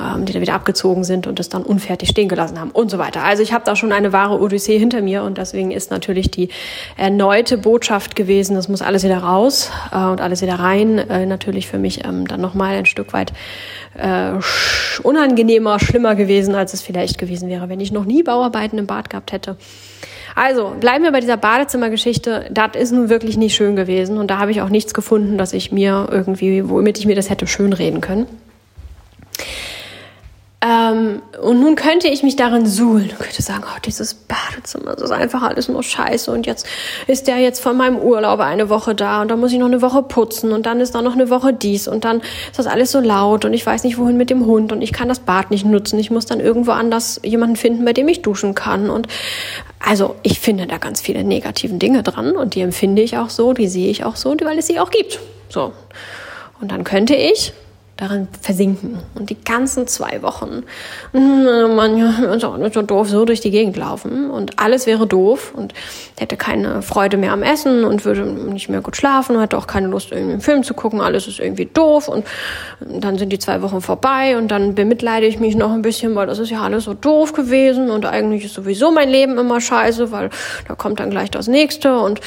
ähm, 0.00 0.24
die 0.24 0.32
dann 0.32 0.40
wieder 0.40 0.54
abgezogen 0.54 1.04
sind 1.04 1.26
und 1.26 1.38
es 1.40 1.50
dann 1.50 1.62
unfertig 1.62 2.08
stehen 2.08 2.30
gelassen 2.30 2.58
haben 2.58 2.70
und 2.70 2.90
so 2.90 2.96
weiter. 2.96 3.22
Also 3.22 3.42
ich 3.42 3.52
habe 3.52 3.64
da 3.66 3.76
schon 3.76 3.92
eine 3.92 4.14
wahre 4.14 4.40
Odyssee 4.40 4.78
hinter 4.78 5.02
mir 5.02 5.24
und 5.24 5.36
deswegen 5.36 5.72
ist 5.72 5.90
natürlich 5.90 6.30
die 6.30 6.48
erneute 6.96 7.58
Botschaft 7.58 8.16
gewesen, 8.16 8.56
das 8.56 8.68
muss 8.68 8.80
alles 8.80 9.04
wieder 9.04 9.18
raus 9.18 9.70
äh, 9.92 9.98
und 9.98 10.22
alles 10.22 10.40
wieder 10.40 10.58
rein, 10.58 10.98
äh, 10.98 11.26
natürlich 11.26 11.66
für 11.66 11.78
mich 11.78 12.06
ähm, 12.06 12.26
dann 12.26 12.40
nochmal 12.40 12.76
ein 12.76 12.86
Stück 12.86 13.12
weit 13.12 13.34
äh, 13.98 14.32
unangenehmer, 15.02 15.78
schlimmer 15.78 16.14
gewesen, 16.14 16.54
als 16.54 16.74
es 16.74 16.82
vielleicht 16.82 17.18
gewesen 17.18 17.48
wäre, 17.48 17.68
wenn 17.68 17.80
ich 17.80 17.92
noch 17.92 18.04
nie 18.04 18.22
Bauarbeiten 18.22 18.78
im 18.78 18.86
Bad 18.86 19.10
gehabt 19.10 19.32
hätte. 19.32 19.56
Also 20.34 20.74
bleiben 20.78 21.02
wir 21.02 21.12
bei 21.12 21.20
dieser 21.20 21.38
Badezimmergeschichte. 21.38 22.48
Das 22.50 22.76
ist 22.76 22.92
nun 22.92 23.08
wirklich 23.08 23.38
nicht 23.38 23.54
schön 23.54 23.74
gewesen 23.74 24.18
und 24.18 24.30
da 24.30 24.38
habe 24.38 24.50
ich 24.50 24.60
auch 24.60 24.68
nichts 24.68 24.92
gefunden, 24.92 25.38
dass 25.38 25.54
ich 25.54 25.72
mir 25.72 26.08
irgendwie, 26.10 26.68
womit 26.68 26.98
ich 26.98 27.06
mir 27.06 27.16
das 27.16 27.30
hätte 27.30 27.46
schönreden 27.46 28.02
können. 28.02 28.26
Ähm, 30.62 31.20
und 31.42 31.60
nun 31.60 31.76
könnte 31.76 32.08
ich 32.08 32.22
mich 32.22 32.34
darin 32.34 32.66
suhlen 32.66 33.10
und 33.10 33.18
könnte 33.18 33.42
sagen, 33.42 33.64
oh, 33.66 33.78
dieses 33.84 34.14
Badezimmer, 34.14 34.94
das 34.94 35.02
ist 35.02 35.10
einfach 35.10 35.42
alles 35.42 35.68
nur 35.68 35.82
scheiße. 35.82 36.30
Und 36.30 36.46
jetzt 36.46 36.66
ist 37.06 37.26
der 37.26 37.36
jetzt 37.36 37.60
von 37.60 37.76
meinem 37.76 37.98
Urlaub 37.98 38.40
eine 38.40 38.70
Woche 38.70 38.94
da 38.94 39.20
und 39.20 39.30
dann 39.30 39.38
muss 39.38 39.52
ich 39.52 39.58
noch 39.58 39.66
eine 39.66 39.82
Woche 39.82 40.02
putzen 40.02 40.52
und 40.52 40.64
dann 40.64 40.80
ist 40.80 40.94
da 40.94 41.02
noch 41.02 41.12
eine 41.12 41.28
Woche 41.28 41.52
dies 41.52 41.88
und 41.88 42.06
dann 42.06 42.20
ist 42.20 42.58
das 42.58 42.66
alles 42.66 42.90
so 42.90 43.00
laut 43.00 43.44
und 43.44 43.52
ich 43.52 43.66
weiß 43.66 43.84
nicht, 43.84 43.98
wohin 43.98 44.16
mit 44.16 44.30
dem 44.30 44.46
Hund 44.46 44.72
und 44.72 44.80
ich 44.80 44.94
kann 44.94 45.08
das 45.08 45.20
Bad 45.20 45.50
nicht 45.50 45.66
nutzen. 45.66 45.98
Ich 45.98 46.10
muss 46.10 46.24
dann 46.24 46.40
irgendwo 46.40 46.70
anders 46.70 47.20
jemanden 47.22 47.56
finden, 47.56 47.84
bei 47.84 47.92
dem 47.92 48.08
ich 48.08 48.22
duschen 48.22 48.54
kann. 48.54 48.88
Und 48.88 49.08
also 49.78 50.16
ich 50.22 50.40
finde 50.40 50.66
da 50.66 50.78
ganz 50.78 51.02
viele 51.02 51.22
negativen 51.22 51.78
Dinge 51.78 52.02
dran 52.02 52.34
und 52.34 52.54
die 52.54 52.62
empfinde 52.62 53.02
ich 53.02 53.18
auch 53.18 53.28
so, 53.28 53.52
die 53.52 53.68
sehe 53.68 53.90
ich 53.90 54.04
auch 54.04 54.16
so, 54.16 54.34
weil 54.42 54.58
es 54.58 54.68
sie 54.68 54.80
auch 54.80 54.90
gibt. 54.90 55.20
So. 55.50 55.72
Und 56.62 56.72
dann 56.72 56.82
könnte 56.82 57.14
ich 57.14 57.52
darin 57.96 58.28
versinken. 58.42 58.98
Und 59.14 59.30
die 59.30 59.42
ganzen 59.42 59.86
zwei 59.86 60.20
Wochen, 60.22 60.64
man 61.12 61.98
ist 62.34 62.44
auch 62.44 62.58
nicht 62.58 62.74
so 62.74 62.82
doof, 62.82 63.08
so 63.08 63.24
durch 63.24 63.40
die 63.40 63.50
Gegend 63.50 63.76
laufen. 63.76 64.30
Und 64.30 64.58
alles 64.58 64.86
wäre 64.86 65.06
doof 65.06 65.54
und 65.56 65.72
hätte 66.18 66.36
keine 66.36 66.82
Freude 66.82 67.16
mehr 67.16 67.32
am 67.32 67.42
Essen 67.42 67.84
und 67.84 68.04
würde 68.04 68.24
nicht 68.24 68.68
mehr 68.68 68.82
gut 68.82 68.96
schlafen, 68.96 69.40
hätte 69.40 69.56
auch 69.56 69.66
keine 69.66 69.86
Lust, 69.86 70.12
irgendwie 70.12 70.32
einen 70.32 70.42
Film 70.42 70.62
zu 70.62 70.74
gucken. 70.74 71.00
Alles 71.00 71.26
ist 71.26 71.40
irgendwie 71.40 71.66
doof. 71.66 72.08
Und 72.08 72.26
dann 72.80 73.16
sind 73.16 73.30
die 73.30 73.38
zwei 73.38 73.62
Wochen 73.62 73.80
vorbei 73.80 74.36
und 74.36 74.48
dann 74.48 74.74
bemitleide 74.74 75.26
ich 75.26 75.40
mich 75.40 75.56
noch 75.56 75.72
ein 75.72 75.82
bisschen, 75.82 76.14
weil 76.14 76.26
das 76.26 76.38
ist 76.38 76.50
ja 76.50 76.60
alles 76.62 76.84
so 76.84 76.92
doof 76.92 77.32
gewesen 77.32 77.90
und 77.90 78.04
eigentlich 78.04 78.44
ist 78.44 78.54
sowieso 78.54 78.90
mein 78.90 79.08
Leben 79.08 79.38
immer 79.38 79.60
scheiße, 79.60 80.12
weil 80.12 80.28
da 80.68 80.74
kommt 80.74 81.00
dann 81.00 81.10
gleich 81.10 81.30
das 81.30 81.48
nächste 81.48 81.98
und 81.98 82.20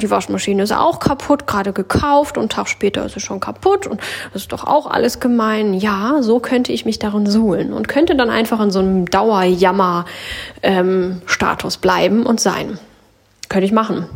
die 0.00 0.10
Waschmaschine 0.10 0.62
ist 0.62 0.72
auch 0.72 1.00
kaputt, 1.00 1.46
gerade 1.46 1.72
gekauft 1.72 2.36
und 2.36 2.42
einen 2.42 2.48
Tag 2.50 2.68
später 2.68 3.04
ist 3.04 3.14
sie 3.14 3.20
schon 3.20 3.40
kaputt 3.40 3.86
und 3.86 4.00
das 4.32 4.42
ist 4.42 4.52
doch 4.52 4.64
auch 4.64 4.86
alles 4.92 5.20
gemein. 5.20 5.74
Ja, 5.74 6.18
so 6.20 6.40
könnte 6.40 6.72
ich 6.72 6.84
mich 6.84 6.98
darin 6.98 7.26
suhlen 7.26 7.72
und 7.72 7.88
könnte 7.88 8.14
dann 8.14 8.30
einfach 8.30 8.60
in 8.60 8.70
so 8.70 8.78
einem 8.78 9.06
Dauerjammer-Status 9.06 11.74
ähm, 11.74 11.80
bleiben 11.80 12.26
und 12.26 12.40
sein. 12.40 12.78
Könnte 13.48 13.66
ich 13.66 13.72
machen. 13.72 14.06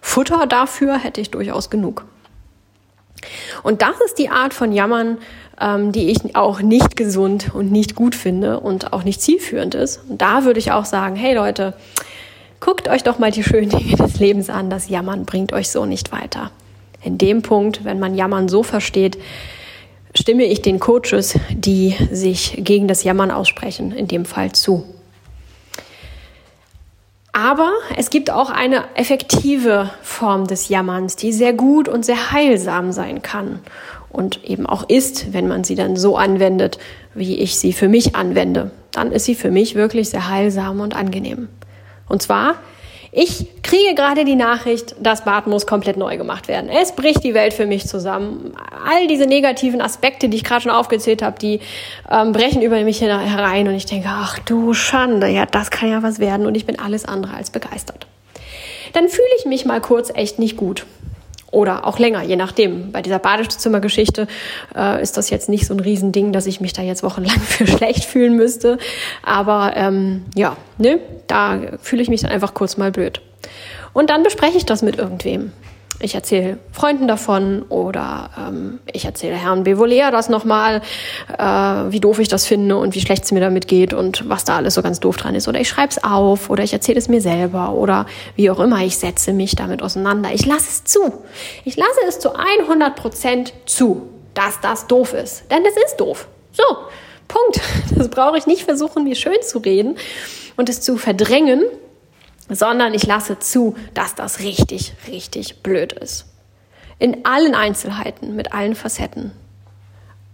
Futter 0.00 0.46
dafür 0.46 0.98
hätte 0.98 1.20
ich 1.20 1.30
durchaus 1.30 1.70
genug. 1.70 2.04
Und 3.62 3.82
das 3.82 4.00
ist 4.04 4.18
die 4.18 4.30
Art 4.30 4.54
von 4.54 4.72
Jammern, 4.72 5.18
ähm, 5.60 5.92
die 5.92 6.10
ich 6.10 6.34
auch 6.34 6.62
nicht 6.62 6.96
gesund 6.96 7.54
und 7.54 7.70
nicht 7.70 7.94
gut 7.94 8.14
finde 8.14 8.60
und 8.60 8.92
auch 8.92 9.04
nicht 9.04 9.20
zielführend 9.20 9.74
ist. 9.74 10.00
Und 10.08 10.22
da 10.22 10.44
würde 10.44 10.58
ich 10.58 10.72
auch 10.72 10.86
sagen, 10.86 11.16
hey 11.16 11.34
Leute, 11.34 11.74
guckt 12.60 12.88
euch 12.88 13.02
doch 13.02 13.18
mal 13.18 13.30
die 13.30 13.44
schönen 13.44 13.68
Dinge 13.68 13.96
des 13.96 14.18
Lebens 14.18 14.48
an. 14.48 14.70
Das 14.70 14.88
Jammern 14.88 15.26
bringt 15.26 15.52
euch 15.52 15.70
so 15.70 15.84
nicht 15.84 16.12
weiter. 16.12 16.50
In 17.02 17.18
dem 17.18 17.42
Punkt, 17.42 17.84
wenn 17.84 17.98
man 17.98 18.14
Jammern 18.14 18.48
so 18.48 18.62
versteht, 18.62 19.18
stimme 20.14 20.44
ich 20.44 20.62
den 20.62 20.80
Coaches, 20.80 21.38
die 21.50 21.94
sich 22.10 22.54
gegen 22.58 22.88
das 22.88 23.04
Jammern 23.04 23.30
aussprechen, 23.30 23.92
in 23.92 24.08
dem 24.08 24.24
Fall 24.24 24.52
zu. 24.52 24.84
Aber 27.32 27.70
es 27.96 28.10
gibt 28.10 28.30
auch 28.30 28.50
eine 28.50 28.84
effektive 28.96 29.90
Form 30.02 30.46
des 30.46 30.68
Jammerns, 30.68 31.16
die 31.16 31.32
sehr 31.32 31.52
gut 31.52 31.88
und 31.88 32.04
sehr 32.04 32.32
heilsam 32.32 32.92
sein 32.92 33.22
kann 33.22 33.60
und 34.10 34.44
eben 34.44 34.66
auch 34.66 34.88
ist, 34.88 35.32
wenn 35.32 35.46
man 35.46 35.62
sie 35.64 35.76
dann 35.76 35.96
so 35.96 36.16
anwendet, 36.16 36.78
wie 37.14 37.38
ich 37.38 37.58
sie 37.58 37.72
für 37.72 37.88
mich 37.88 38.16
anwende. 38.16 38.72
Dann 38.90 39.12
ist 39.12 39.24
sie 39.24 39.36
für 39.36 39.50
mich 39.50 39.76
wirklich 39.76 40.10
sehr 40.10 40.28
heilsam 40.28 40.80
und 40.80 40.96
angenehm. 40.96 41.48
Und 42.08 42.20
zwar 42.20 42.56
ich 43.12 43.62
kriege 43.62 43.94
gerade 43.96 44.24
die 44.24 44.36
Nachricht, 44.36 44.94
das 45.00 45.24
Bad 45.24 45.48
muss 45.48 45.66
komplett 45.66 45.96
neu 45.96 46.16
gemacht 46.16 46.46
werden. 46.46 46.70
Es 46.70 46.92
bricht 46.92 47.24
die 47.24 47.34
Welt 47.34 47.52
für 47.52 47.66
mich 47.66 47.88
zusammen. 47.88 48.52
All 48.88 49.08
diese 49.08 49.26
negativen 49.26 49.80
Aspekte, 49.80 50.28
die 50.28 50.36
ich 50.36 50.44
gerade 50.44 50.62
schon 50.62 50.70
aufgezählt 50.70 51.20
habe, 51.20 51.36
die 51.38 51.60
ähm, 52.08 52.30
brechen 52.32 52.62
über 52.62 52.80
mich 52.84 53.00
herein 53.00 53.66
und 53.66 53.74
ich 53.74 53.86
denke, 53.86 54.08
ach 54.08 54.38
du 54.38 54.74
Schande, 54.74 55.26
ja, 55.26 55.44
das 55.44 55.70
kann 55.70 55.90
ja 55.90 56.04
was 56.04 56.20
werden 56.20 56.46
und 56.46 56.54
ich 56.54 56.66
bin 56.66 56.78
alles 56.78 57.04
andere 57.04 57.34
als 57.34 57.50
begeistert. 57.50 58.06
Dann 58.92 59.08
fühle 59.08 59.28
ich 59.38 59.44
mich 59.44 59.64
mal 59.64 59.80
kurz 59.80 60.10
echt 60.14 60.38
nicht 60.38 60.56
gut. 60.56 60.86
Oder 61.50 61.86
auch 61.86 61.98
länger, 61.98 62.22
je 62.22 62.36
nachdem. 62.36 62.92
Bei 62.92 63.02
dieser 63.02 63.18
Badezimmergeschichte 63.18 64.28
äh, 64.76 65.02
ist 65.02 65.16
das 65.16 65.30
jetzt 65.30 65.48
nicht 65.48 65.66
so 65.66 65.74
ein 65.74 65.80
Riesending, 65.80 66.32
dass 66.32 66.46
ich 66.46 66.60
mich 66.60 66.72
da 66.72 66.82
jetzt 66.82 67.02
wochenlang 67.02 67.40
für 67.40 67.66
schlecht 67.66 68.04
fühlen 68.04 68.36
müsste. 68.36 68.78
Aber 69.22 69.72
ähm, 69.76 70.24
ja, 70.36 70.56
ne, 70.78 71.00
da 71.26 71.58
fühle 71.82 72.02
ich 72.02 72.08
mich 72.08 72.20
dann 72.20 72.30
einfach 72.30 72.54
kurz 72.54 72.76
mal 72.76 72.92
blöd. 72.92 73.20
Und 73.92 74.10
dann 74.10 74.22
bespreche 74.22 74.56
ich 74.56 74.64
das 74.64 74.82
mit 74.82 74.96
irgendwem 74.96 75.52
ich 76.00 76.14
erzähle 76.14 76.58
Freunden 76.72 77.06
davon 77.06 77.62
oder 77.68 78.30
ähm, 78.38 78.80
ich 78.92 79.04
erzähle 79.04 79.36
Herrn 79.36 79.64
Bevolea 79.64 80.10
das 80.10 80.28
nochmal, 80.28 80.80
äh, 81.38 81.42
wie 81.42 82.00
doof 82.00 82.18
ich 82.18 82.28
das 82.28 82.46
finde 82.46 82.76
und 82.76 82.94
wie 82.94 83.00
schlecht 83.00 83.24
es 83.24 83.32
mir 83.32 83.40
damit 83.40 83.68
geht 83.68 83.92
und 83.92 84.28
was 84.28 84.44
da 84.44 84.56
alles 84.56 84.74
so 84.74 84.82
ganz 84.82 85.00
doof 85.00 85.16
dran 85.16 85.34
ist. 85.34 85.46
Oder 85.46 85.60
ich 85.60 85.68
schreibe 85.68 85.90
es 85.90 86.02
auf 86.02 86.50
oder 86.50 86.64
ich 86.64 86.72
erzähle 86.72 86.98
es 86.98 87.08
mir 87.08 87.20
selber 87.20 87.72
oder 87.72 88.06
wie 88.36 88.50
auch 88.50 88.60
immer, 88.60 88.84
ich 88.84 88.96
setze 88.96 89.32
mich 89.32 89.56
damit 89.56 89.82
auseinander. 89.82 90.30
Ich 90.32 90.46
lasse 90.46 90.68
es 90.70 90.84
zu. 90.84 91.12
Ich 91.64 91.76
lasse 91.76 92.00
es 92.08 92.18
zu 92.18 92.34
100 92.34 92.96
Prozent 92.96 93.52
zu, 93.66 94.08
dass 94.34 94.60
das 94.60 94.86
doof 94.86 95.12
ist. 95.12 95.50
Denn 95.50 95.62
es 95.64 95.76
ist 95.84 95.96
doof. 95.98 96.28
So, 96.52 96.64
Punkt. 97.28 97.60
Das 97.96 98.08
brauche 98.08 98.38
ich 98.38 98.46
nicht 98.46 98.62
versuchen, 98.62 99.04
mir 99.04 99.14
schön 99.14 99.42
zu 99.42 99.58
reden 99.58 99.98
und 100.56 100.70
es 100.70 100.80
zu 100.80 100.96
verdrängen, 100.96 101.62
sondern 102.50 102.94
ich 102.94 103.06
lasse 103.06 103.38
zu, 103.38 103.76
dass 103.94 104.14
das 104.14 104.40
richtig, 104.40 104.92
richtig 105.08 105.62
blöd 105.62 105.92
ist. 105.92 106.26
In 106.98 107.24
allen 107.24 107.54
Einzelheiten, 107.54 108.36
mit 108.36 108.52
allen 108.52 108.74
Facetten. 108.74 109.32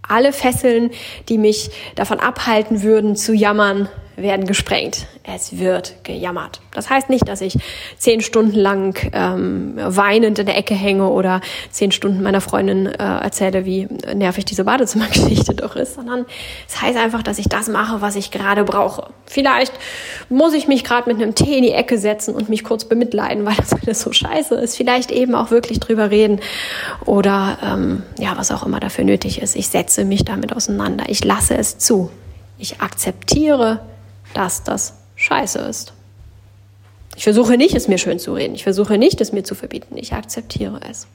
Alle 0.09 0.33
Fesseln, 0.33 0.91
die 1.29 1.39
mich 1.39 1.71
davon 1.95 2.21
abhalten 2.21 2.83
würden 2.83 3.17
zu 3.17 3.33
jammern, 3.35 3.89
werden 4.17 4.47
gesprengt. 4.47 5.07
Es 5.23 5.59
wird 5.59 6.05
gejammert. 6.05 6.61
Das 6.73 6.89
heißt 6.89 7.11
nicht, 7.11 7.29
dass 7.29 7.41
ich 7.41 7.59
zehn 7.99 8.21
Stunden 8.21 8.57
lang 8.57 9.11
ähm, 9.13 9.75
weinend 9.77 10.39
in 10.39 10.47
der 10.47 10.57
Ecke 10.57 10.75
hänge 10.75 11.09
oder 11.09 11.41
zehn 11.71 11.93
Stunden 11.93 12.23
meiner 12.23 12.41
Freundin 12.41 12.87
äh, 12.87 12.97
erzähle, 12.97 13.65
wie 13.67 13.89
nervig 14.15 14.47
diese 14.47 14.65
Badezimmergeschichte 14.65 15.55
doch 15.57 15.77
ist, 15.77 15.95
sondern 15.95 16.25
es 16.67 16.81
heißt 16.81 16.97
einfach, 16.97 17.23
dass 17.23 17.39
ich 17.39 17.49
das 17.49 17.69
mache, 17.69 18.01
was 18.01 18.17
ich 18.17 18.31
gerade 18.31 18.65
brauche. 18.65 19.11
Vielleicht 19.27 19.73
muss 20.29 20.55
ich 20.55 20.67
mich 20.67 20.83
gerade 20.83 21.13
mit 21.13 21.23
einem 21.23 21.35
Tee 21.35 21.59
in 21.59 21.63
die 21.63 21.73
Ecke 21.73 21.99
setzen 21.99 22.35
und 22.35 22.49
mich 22.49 22.65
kurz 22.65 22.87
bemitleiden, 22.87 23.45
weil 23.45 23.57
das 23.57 23.75
alles 23.75 24.01
so 24.01 24.13
scheiße 24.13 24.55
ist. 24.55 24.77
Vielleicht 24.77 25.11
eben 25.11 25.35
auch 25.35 25.51
wirklich 25.51 25.81
drüber 25.81 26.11
reden 26.11 26.41
oder 27.05 27.59
ähm, 27.63 28.03
ja, 28.19 28.33
was 28.37 28.51
auch 28.51 28.65
immer 28.65 28.81
dafür 28.81 29.05
nötig 29.05 29.43
ist. 29.43 29.57
Ich 29.57 29.69
setze 29.69 30.05
mich 30.05 30.25
damit 30.25 30.55
auseinander. 30.55 31.05
Ich 31.09 31.25
lasse 31.25 31.57
es 31.57 31.79
zu. 31.79 32.11
Ich 32.59 32.81
akzeptiere 32.81 33.81
dass 34.37 34.65
das 34.65 34.95
scheiße 35.17 35.59
ist. 35.61 35.93
Ich 37.17 37.25
versuche 37.25 37.57
nicht, 37.57 37.75
es 37.75 37.89
mir 37.89 37.99
schön 37.99 38.19
zu 38.19 38.35
reden. 38.35 38.55
Ich 38.55 38.65
versuche 38.65 38.99
nicht, 38.99 39.21
es 39.21 39.33
mir 39.33 39.43
zu 39.43 39.55
verbieten. 39.55 39.97
Ich 39.97 40.13
akzeptiere 40.13 40.81
es. 40.89 41.07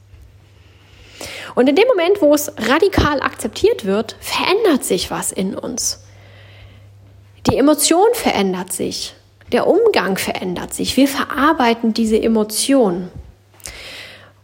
Und 1.54 1.68
in 1.68 1.76
dem 1.76 1.86
Moment, 1.86 2.20
wo 2.20 2.34
es 2.34 2.52
radikal 2.56 3.20
akzeptiert 3.20 3.84
wird, 3.84 4.16
verändert 4.20 4.84
sich 4.84 5.10
was 5.10 5.30
in 5.30 5.54
uns. 5.54 6.02
Die 7.48 7.56
Emotion 7.56 8.08
verändert 8.14 8.72
sich. 8.72 9.14
Der 9.52 9.66
Umgang 9.66 10.16
verändert 10.16 10.74
sich. 10.74 10.96
Wir 10.96 11.06
verarbeiten 11.06 11.94
diese 11.94 12.20
Emotion. 12.20 13.08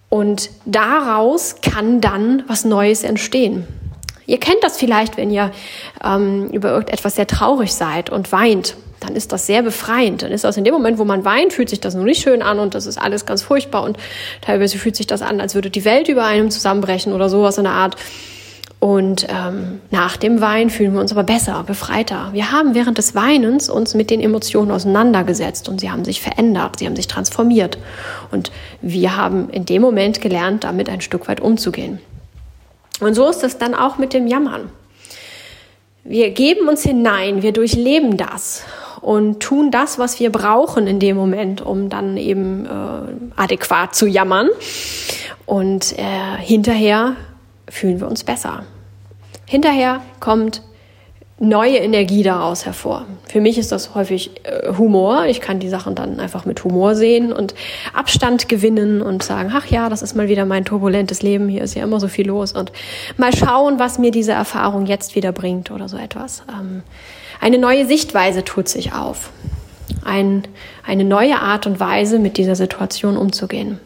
Und 0.08 0.50
daraus 0.64 1.56
kann 1.60 2.00
dann 2.00 2.44
was 2.46 2.64
Neues 2.64 3.02
entstehen. 3.02 3.66
Ihr 4.28 4.38
kennt 4.38 4.62
das 4.62 4.76
vielleicht, 4.76 5.16
wenn 5.16 5.30
ihr 5.30 5.50
ähm, 6.04 6.50
über 6.52 6.70
irgendetwas 6.70 7.16
sehr 7.16 7.26
traurig 7.26 7.72
seid 7.72 8.10
und 8.10 8.30
weint. 8.30 8.76
Dann 9.00 9.16
ist 9.16 9.32
das 9.32 9.46
sehr 9.46 9.62
befreiend. 9.62 10.22
Dann 10.22 10.32
ist 10.32 10.44
das 10.44 10.58
in 10.58 10.64
dem 10.64 10.74
Moment, 10.74 10.98
wo 10.98 11.04
man 11.06 11.24
weint, 11.24 11.54
fühlt 11.54 11.70
sich 11.70 11.80
das 11.80 11.94
noch 11.94 12.04
nicht 12.04 12.22
schön 12.22 12.42
an 12.42 12.58
und 12.58 12.74
das 12.74 12.84
ist 12.84 12.98
alles 12.98 13.24
ganz 13.24 13.40
furchtbar 13.40 13.84
und 13.84 13.96
teilweise 14.42 14.76
fühlt 14.76 14.96
sich 14.96 15.06
das 15.06 15.22
an, 15.22 15.40
als 15.40 15.54
würde 15.54 15.70
die 15.70 15.86
Welt 15.86 16.08
über 16.08 16.24
einem 16.24 16.50
zusammenbrechen 16.50 17.14
oder 17.14 17.30
sowas 17.30 17.56
in 17.56 17.64
der 17.64 17.72
Art. 17.72 17.96
Und 18.80 19.26
ähm, 19.30 19.80
nach 19.90 20.18
dem 20.18 20.42
Wein 20.42 20.68
fühlen 20.68 20.92
wir 20.92 21.00
uns 21.00 21.10
aber 21.10 21.24
besser, 21.24 21.64
befreiter. 21.66 22.28
Wir 22.32 22.52
haben 22.52 22.74
während 22.74 22.98
des 22.98 23.14
Weinens 23.14 23.70
uns 23.70 23.94
mit 23.94 24.10
den 24.10 24.20
Emotionen 24.20 24.70
auseinandergesetzt 24.70 25.70
und 25.70 25.80
sie 25.80 25.90
haben 25.90 26.04
sich 26.04 26.20
verändert, 26.20 26.78
sie 26.78 26.86
haben 26.86 26.96
sich 26.96 27.08
transformiert. 27.08 27.78
Und 28.30 28.52
wir 28.82 29.16
haben 29.16 29.48
in 29.48 29.64
dem 29.64 29.80
Moment 29.80 30.20
gelernt, 30.20 30.64
damit 30.64 30.90
ein 30.90 31.00
Stück 31.00 31.28
weit 31.28 31.40
umzugehen. 31.40 31.98
Und 33.00 33.14
so 33.14 33.28
ist 33.28 33.44
es 33.44 33.58
dann 33.58 33.74
auch 33.74 33.98
mit 33.98 34.12
dem 34.12 34.26
Jammern. 34.26 34.70
Wir 36.04 36.30
geben 36.30 36.68
uns 36.68 36.82
hinein, 36.82 37.42
wir 37.42 37.52
durchleben 37.52 38.16
das 38.16 38.62
und 39.00 39.40
tun 39.40 39.70
das, 39.70 39.98
was 39.98 40.18
wir 40.20 40.30
brauchen 40.30 40.86
in 40.86 41.00
dem 41.00 41.16
Moment, 41.16 41.60
um 41.60 41.88
dann 41.88 42.16
eben 42.16 42.66
äh, 42.66 42.70
adäquat 43.36 43.94
zu 43.94 44.06
jammern. 44.06 44.48
Und 45.46 45.98
äh, 45.98 46.36
hinterher 46.38 47.16
fühlen 47.68 48.00
wir 48.00 48.08
uns 48.08 48.24
besser. 48.24 48.64
Hinterher 49.46 50.02
kommt 50.20 50.62
neue 51.40 51.76
Energie 51.76 52.22
daraus 52.22 52.66
hervor. 52.66 53.06
Für 53.28 53.40
mich 53.40 53.58
ist 53.58 53.70
das 53.70 53.94
häufig 53.94 54.30
äh, 54.42 54.72
Humor. 54.76 55.26
Ich 55.26 55.40
kann 55.40 55.60
die 55.60 55.68
Sachen 55.68 55.94
dann 55.94 56.18
einfach 56.18 56.44
mit 56.44 56.64
Humor 56.64 56.96
sehen 56.96 57.32
und 57.32 57.54
Abstand 57.92 58.48
gewinnen 58.48 59.02
und 59.02 59.22
sagen, 59.22 59.52
ach 59.54 59.66
ja, 59.66 59.88
das 59.88 60.02
ist 60.02 60.16
mal 60.16 60.28
wieder 60.28 60.44
mein 60.44 60.64
turbulentes 60.64 61.22
Leben, 61.22 61.48
hier 61.48 61.62
ist 61.62 61.74
ja 61.74 61.84
immer 61.84 62.00
so 62.00 62.08
viel 62.08 62.26
los 62.26 62.52
und 62.52 62.72
mal 63.16 63.34
schauen, 63.34 63.78
was 63.78 63.98
mir 63.98 64.10
diese 64.10 64.32
Erfahrung 64.32 64.86
jetzt 64.86 65.14
wieder 65.14 65.32
bringt 65.32 65.70
oder 65.70 65.88
so 65.88 65.96
etwas. 65.96 66.42
Ähm, 66.48 66.82
eine 67.40 67.58
neue 67.58 67.86
Sichtweise 67.86 68.44
tut 68.44 68.68
sich 68.68 68.92
auf. 68.92 69.30
Ein, 70.04 70.42
eine 70.84 71.04
neue 71.04 71.40
Art 71.40 71.66
und 71.66 71.78
Weise, 71.78 72.18
mit 72.18 72.36
dieser 72.36 72.56
Situation 72.56 73.16
umzugehen. 73.16 73.78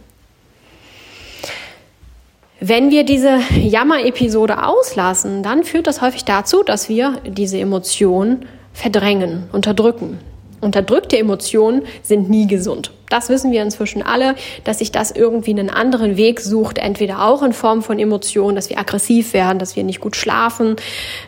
Wenn 2.64 2.92
wir 2.92 3.02
diese 3.02 3.40
Jammer-Episode 3.60 4.64
auslassen, 4.64 5.42
dann 5.42 5.64
führt 5.64 5.88
das 5.88 6.00
häufig 6.00 6.24
dazu, 6.24 6.62
dass 6.62 6.88
wir 6.88 7.18
diese 7.26 7.58
Emotionen 7.58 8.46
verdrängen, 8.72 9.48
unterdrücken. 9.50 10.20
Unterdrückte 10.60 11.18
Emotionen 11.18 11.82
sind 12.04 12.30
nie 12.30 12.46
gesund. 12.46 12.92
Das 13.08 13.28
wissen 13.30 13.50
wir 13.50 13.64
inzwischen 13.64 14.00
alle, 14.00 14.36
dass 14.62 14.78
sich 14.78 14.92
das 14.92 15.10
irgendwie 15.10 15.50
einen 15.50 15.70
anderen 15.70 16.16
Weg 16.16 16.38
sucht, 16.38 16.78
entweder 16.78 17.24
auch 17.26 17.42
in 17.42 17.52
Form 17.52 17.82
von 17.82 17.98
Emotionen, 17.98 18.54
dass 18.54 18.70
wir 18.70 18.78
aggressiv 18.78 19.32
werden, 19.32 19.58
dass 19.58 19.74
wir 19.74 19.82
nicht 19.82 20.00
gut 20.00 20.14
schlafen, 20.14 20.76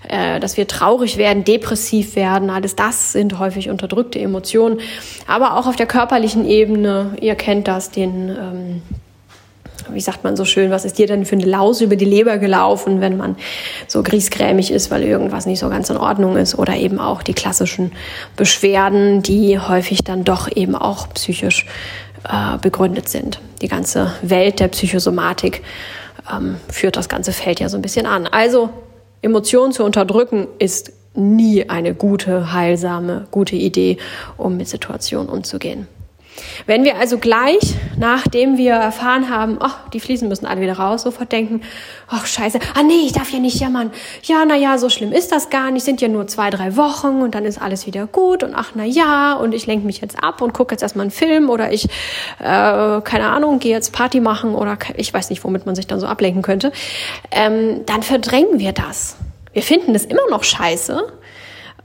äh, 0.09 0.39
dass 0.39 0.57
wir 0.57 0.69
traurig 0.69 1.17
werden, 1.17 1.43
depressiv 1.43 2.15
werden. 2.15 2.49
Alles 2.49 2.77
das 2.77 3.11
sind 3.11 3.41
häufig 3.41 3.71
unterdrückte 3.71 4.21
Emotionen. 4.21 4.79
Aber 5.27 5.57
auch 5.59 5.67
auf 5.67 5.75
der 5.75 5.87
körperlichen 5.87 6.49
Ebene, 6.49 7.17
ihr 7.21 7.35
kennt 7.35 7.67
das, 7.67 7.91
den 7.91 8.29
ähm, 8.29 8.83
wie 9.91 10.01
sagt 10.01 10.25
man 10.25 10.37
so 10.37 10.45
schön, 10.45 10.71
was 10.71 10.85
ist 10.85 10.99
dir 10.99 11.07
denn 11.07 11.25
für 11.25 11.37
eine 11.37 11.45
Laus 11.45 11.81
über 11.81 11.97
die 11.97 12.05
Leber 12.05 12.39
gelaufen, 12.39 13.01
wenn 13.01 13.17
man 13.17 13.37
so 13.87 14.03
griesgrämig 14.03 14.71
ist, 14.71 14.91
weil 14.91 15.03
irgendwas 15.03 15.47
nicht 15.47 15.61
so 15.61 15.69
ganz 15.69 15.91
in 15.91 15.97
Ordnung 15.97 16.37
ist 16.37 16.59
oder 16.59 16.77
eben 16.77 16.99
auch 16.99 17.23
die 17.23 17.35
klassischen 17.35 17.93
Beschwerden, 18.37 19.23
die 19.23 19.59
häufig 19.59 20.05
dann 20.05 20.25
doch 20.25 20.55
eben 20.55 20.75
auch 20.75 21.09
psychisch 21.15 21.67
äh, 22.29 22.59
begründet 22.59 23.09
sind. 23.09 23.41
Die 23.63 23.69
ganze 23.69 24.13
Welt 24.23 24.61
der 24.61 24.69
Psychosomatik 24.69 25.63
ähm, 26.33 26.57
führt 26.71 26.97
das 26.97 27.09
ganze 27.09 27.33
Feld 27.33 27.61
ja 27.61 27.69
so 27.69 27.77
ein 27.77 27.83
bisschen 27.83 28.07
an. 28.07 28.27
Also 28.27 28.71
Emotionen 29.23 29.73
zu 29.73 29.85
unterdrücken 29.85 30.47
ist 30.59 30.93
nie 31.15 31.69
eine 31.69 31.95
gute, 31.95 32.53
heilsame, 32.53 33.27
gute 33.31 33.57
Idee, 33.57 33.99
um 34.37 34.57
mit 34.57 34.69
Situationen 34.69 35.29
umzugehen. 35.29 35.87
Wenn 36.67 36.85
wir 36.85 36.97
also 36.97 37.19
gleich, 37.19 37.75
nachdem 37.97 38.57
wir 38.57 38.73
erfahren 38.73 39.29
haben, 39.29 39.59
ach, 39.61 39.89
die 39.91 40.01
Fliesen 40.01 40.29
müssen 40.29 40.47
alle 40.47 40.61
wieder 40.61 40.79
raus, 40.79 41.03
sofort 41.03 41.31
denken, 41.33 41.63
ach 42.09 42.27
scheiße, 42.27 42.59
ah 42.75 42.83
nee, 42.83 43.03
ich 43.07 43.13
darf 43.13 43.31
ja 43.31 43.39
nicht 43.39 43.61
jammern. 43.61 43.91
Ja, 44.23 44.45
na 44.47 44.57
ja, 44.57 44.79
so 44.79 44.89
schlimm 44.89 45.13
ist 45.13 45.33
das 45.33 45.51
gar 45.51 45.71
nicht, 45.71 45.85
sind 45.85 46.01
ja 46.01 46.09
nur 46.09 46.27
zwei, 46.27 46.51
drei 46.51 46.77
Wochen 46.77 47.23
und 47.23 47.35
dann 47.35 47.45
ist 47.45 47.61
alles 47.61 47.87
wieder 47.87 48.07
gut 48.07 48.43
und 48.43 48.55
ach 48.55 48.73
na 48.75 48.85
ja, 48.85 49.35
und 49.35 49.55
ich 49.55 49.67
lenke 49.67 49.87
mich 49.87 50.01
jetzt 50.01 50.23
ab 50.23 50.41
und 50.41 50.53
gucke 50.53 50.75
jetzt 50.75 50.83
erstmal 50.83 51.05
einen 51.05 51.11
Film 51.11 51.51
oder 51.51 51.73
ich, 51.73 51.85
äh, 51.85 53.01
keine 53.03 53.29
Ahnung, 53.29 53.59
gehe 53.59 53.73
jetzt 53.73 53.93
Party 53.93 54.21
machen 54.21 54.55
oder 54.55 54.79
ich 54.97 55.13
weiß 55.13 55.31
nicht, 55.31 55.45
womit 55.45 55.67
man 55.67 55.75
sich 55.75 55.87
dann 55.87 56.01
so 56.01 56.07
ablenken 56.07 56.43
könnte, 56.43 56.73
ähm, 57.31 57.87
dann 57.87 58.03
verdrängen 58.03 58.59
wir 58.59 58.73
das. 58.73 59.17
Wir 59.53 59.63
finden 59.63 59.95
es 59.95 60.05
immer 60.05 60.29
noch 60.31 60.43
scheiße, 60.43 61.13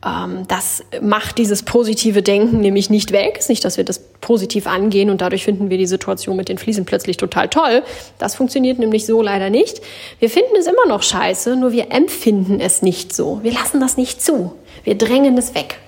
das 0.01 0.81
macht 1.01 1.37
dieses 1.37 1.63
positive 1.63 2.21
Denken 2.23 2.61
nämlich 2.61 2.89
nicht 2.89 3.11
weg. 3.11 3.35
Es 3.35 3.45
ist 3.45 3.49
nicht, 3.49 3.65
dass 3.65 3.75
wir 3.75 3.83
das 3.83 3.99
positiv 4.21 4.65
angehen 4.65 5.09
und 5.09 5.19
dadurch 5.19 5.43
finden 5.43 5.69
wir 5.69 5.77
die 5.77 5.87
Situation 5.87 6.37
mit 6.37 6.47
den 6.47 6.57
Fliesen 6.57 6.85
plötzlich 6.85 7.17
total 7.17 7.49
toll. 7.49 7.83
Das 8.17 8.35
funktioniert 8.35 8.79
nämlich 8.79 9.05
so 9.05 9.21
leider 9.21 9.49
nicht. 9.49 9.81
Wir 10.19 10.29
finden 10.29 10.55
es 10.57 10.67
immer 10.67 10.85
noch 10.87 11.03
scheiße, 11.03 11.57
nur 11.57 11.73
wir 11.73 11.91
empfinden 11.91 12.61
es 12.61 12.81
nicht 12.81 13.13
so. 13.13 13.39
Wir 13.43 13.51
lassen 13.51 13.81
das 13.81 13.97
nicht 13.97 14.21
zu. 14.21 14.53
Wir 14.85 14.95
drängen 14.95 15.37
es 15.37 15.53
weg. 15.53 15.79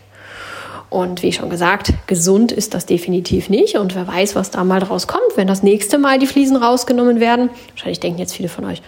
Und 0.90 1.24
wie 1.24 1.32
schon 1.32 1.50
gesagt, 1.50 1.94
gesund 2.08 2.52
ist 2.52 2.74
das 2.74 2.86
definitiv 2.86 3.50
nicht. 3.50 3.78
Und 3.78 3.96
wer 3.96 4.10
weiß, 4.10 4.36
was 4.36 4.52
da 4.52 4.66
mal 4.66 4.82
draus 4.82 5.08
kommt, 5.08 5.38
wenn 5.38 5.48
das 5.48 5.64
nächste 5.64 5.98
Mal 5.98 6.20
die 6.20 6.28
Fliesen 6.28 6.58
rausgenommen 6.58 7.22
werden. 7.22 7.50
Wahrscheinlich 7.70 8.02
denken 8.02 8.20
jetzt 8.20 8.36
viele 8.36 8.50
von 8.50 8.66
euch, 8.66 8.82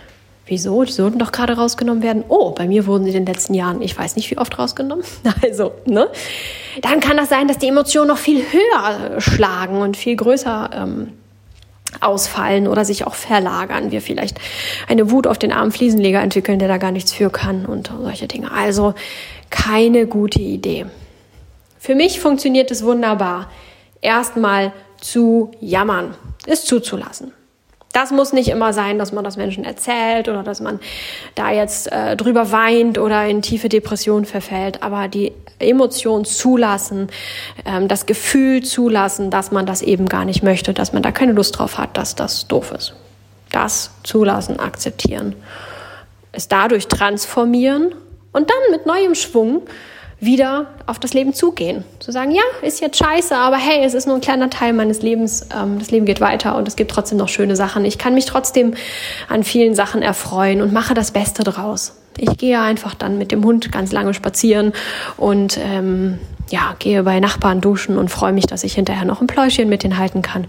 Wieso? 0.46 0.84
Die 0.84 0.92
sollten 0.92 1.20
doch 1.20 1.32
gerade 1.32 1.54
rausgenommen 1.54 2.04
werden. 2.04 2.24
Oh, 2.28 2.52
bei 2.52 2.68
mir 2.68 2.86
wurden 2.86 3.06
sie 3.06 3.12
in 3.12 3.26
den 3.26 3.34
letzten 3.34 3.54
Jahren, 3.54 3.82
ich 3.82 3.98
weiß 3.98 4.18
nicht 4.18 4.30
wie 4.30 4.38
oft 4.38 4.58
rausgenommen. 4.60 5.06
Also, 5.42 5.74
ne? 5.86 6.10
Dann 6.82 7.00
kann 7.00 7.18
das 7.18 7.30
sein, 7.30 7.48
dass 7.48 7.58
die 7.58 7.68
Emotionen 7.68 8.08
noch 8.08 8.18
viel 8.18 8.44
höher 8.44 9.22
schlagen 9.22 9.82
und 9.82 9.96
viel 9.96 10.16
größer 10.16 10.70
ähm, 10.74 11.14
ausfallen 12.02 12.68
oder 12.68 12.86
sich 12.86 13.06
auch 13.06 13.16
verlagern. 13.16 13.92
Wir 13.92 14.02
vielleicht 14.02 14.40
eine 14.88 15.12
Wut 15.12 15.28
auf 15.28 15.38
den 15.38 15.52
armen 15.52 15.72
Fliesenleger 15.72 16.22
entwickeln, 16.22 16.60
der 16.60 16.68
da 16.68 16.78
gar 16.78 16.92
nichts 16.92 17.14
für 17.14 17.30
kann 17.30 17.66
und 17.66 17.92
solche 18.02 18.28
Dinge. 18.28 18.52
Also 18.52 18.96
keine 19.50 20.08
gute 20.08 20.40
Idee. 20.42 20.86
Für 21.80 21.96
mich 21.96 22.20
funktioniert 22.20 22.72
es 22.72 22.84
wunderbar, 22.84 23.50
erstmal 24.02 24.74
zu 25.00 25.52
jammern, 25.60 26.16
es 26.46 26.66
zuzulassen. 26.66 27.34
Das 27.94 28.10
muss 28.10 28.34
nicht 28.34 28.50
immer 28.50 28.74
sein, 28.74 28.98
dass 28.98 29.12
man 29.12 29.24
das 29.24 29.38
Menschen 29.38 29.64
erzählt 29.64 30.28
oder 30.28 30.42
dass 30.42 30.60
man 30.60 30.80
da 31.36 31.52
jetzt 31.52 31.92
äh, 31.92 32.18
drüber 32.18 32.52
weint 32.52 32.98
oder 32.98 33.26
in 33.28 33.44
tiefe 33.44 33.70
Depression 33.70 34.26
verfällt. 34.26 34.82
Aber 34.82 35.08
die 35.08 35.32
Emotion 35.60 36.26
zulassen, 36.26 37.10
ähm, 37.66 37.88
das 37.88 38.08
Gefühl 38.08 38.64
zulassen, 38.64 39.30
dass 39.30 39.52
man 39.52 39.68
das 39.68 39.84
eben 39.84 40.10
gar 40.10 40.26
nicht 40.26 40.42
möchte, 40.42 40.74
dass 40.74 40.92
man 40.92 41.04
da 41.04 41.12
keine 41.12 41.34
Lust 41.34 41.60
drauf 41.60 41.78
hat, 41.78 41.96
dass 41.96 42.16
das 42.16 42.48
doof 42.48 42.72
ist. 42.76 42.96
Das 43.52 43.92
zulassen, 44.04 44.60
akzeptieren. 44.60 45.36
Es 46.32 46.48
dadurch 46.48 46.88
transformieren 46.88 47.94
und 48.32 48.50
dann 48.50 48.72
mit 48.72 48.88
neuem 48.88 49.14
Schwung 49.14 49.62
wieder 50.26 50.68
auf 50.86 51.00
das 51.00 51.14
Leben 51.14 51.34
zugehen. 51.34 51.84
Zu 52.00 52.12
sagen, 52.12 52.32
ja, 52.32 52.42
ist 52.62 52.82
jetzt 52.82 52.98
scheiße, 52.98 53.36
aber 53.36 53.58
hey, 53.58 53.84
es 53.84 53.94
ist 53.94 54.06
nur 54.08 54.16
ein 54.16 54.22
kleiner 54.22 54.50
Teil 54.50 54.74
meines 54.74 55.02
Lebens. 55.02 55.48
Ähm, 55.56 55.80
das 55.80 55.92
Leben 55.92 56.06
geht 56.06 56.22
weiter 56.22 56.56
und 56.56 56.68
es 56.68 56.76
gibt 56.76 56.92
trotzdem 56.92 57.18
noch 57.18 57.30
schöne 57.30 57.56
Sachen. 57.56 57.86
Ich 57.86 57.98
kann 57.98 58.14
mich 58.14 58.26
trotzdem 58.26 58.74
an 59.30 59.44
vielen 59.44 59.76
Sachen 59.76 60.02
erfreuen 60.02 60.62
und 60.62 60.74
mache 60.74 60.94
das 60.94 61.12
Beste 61.12 61.44
draus. 61.44 61.96
Ich 62.18 62.38
gehe 62.38 62.62
einfach 62.62 62.94
dann 62.94 63.18
mit 63.18 63.32
dem 63.32 63.44
Hund 63.44 63.72
ganz 63.72 63.92
lange 63.92 64.14
spazieren 64.14 64.74
und 65.18 65.58
ähm, 65.58 66.20
ja, 66.50 66.76
gehe 66.78 67.04
bei 67.04 67.20
Nachbarn 67.20 67.62
duschen 67.62 67.98
und 67.98 68.10
freue 68.10 68.34
mich, 68.34 68.46
dass 68.46 68.64
ich 68.64 68.76
hinterher 68.76 69.06
noch 69.06 69.22
ein 69.22 69.28
Pläuschen 69.28 69.70
mit 69.70 69.84
denen 69.84 69.98
halten 69.98 70.22
kann 70.22 70.46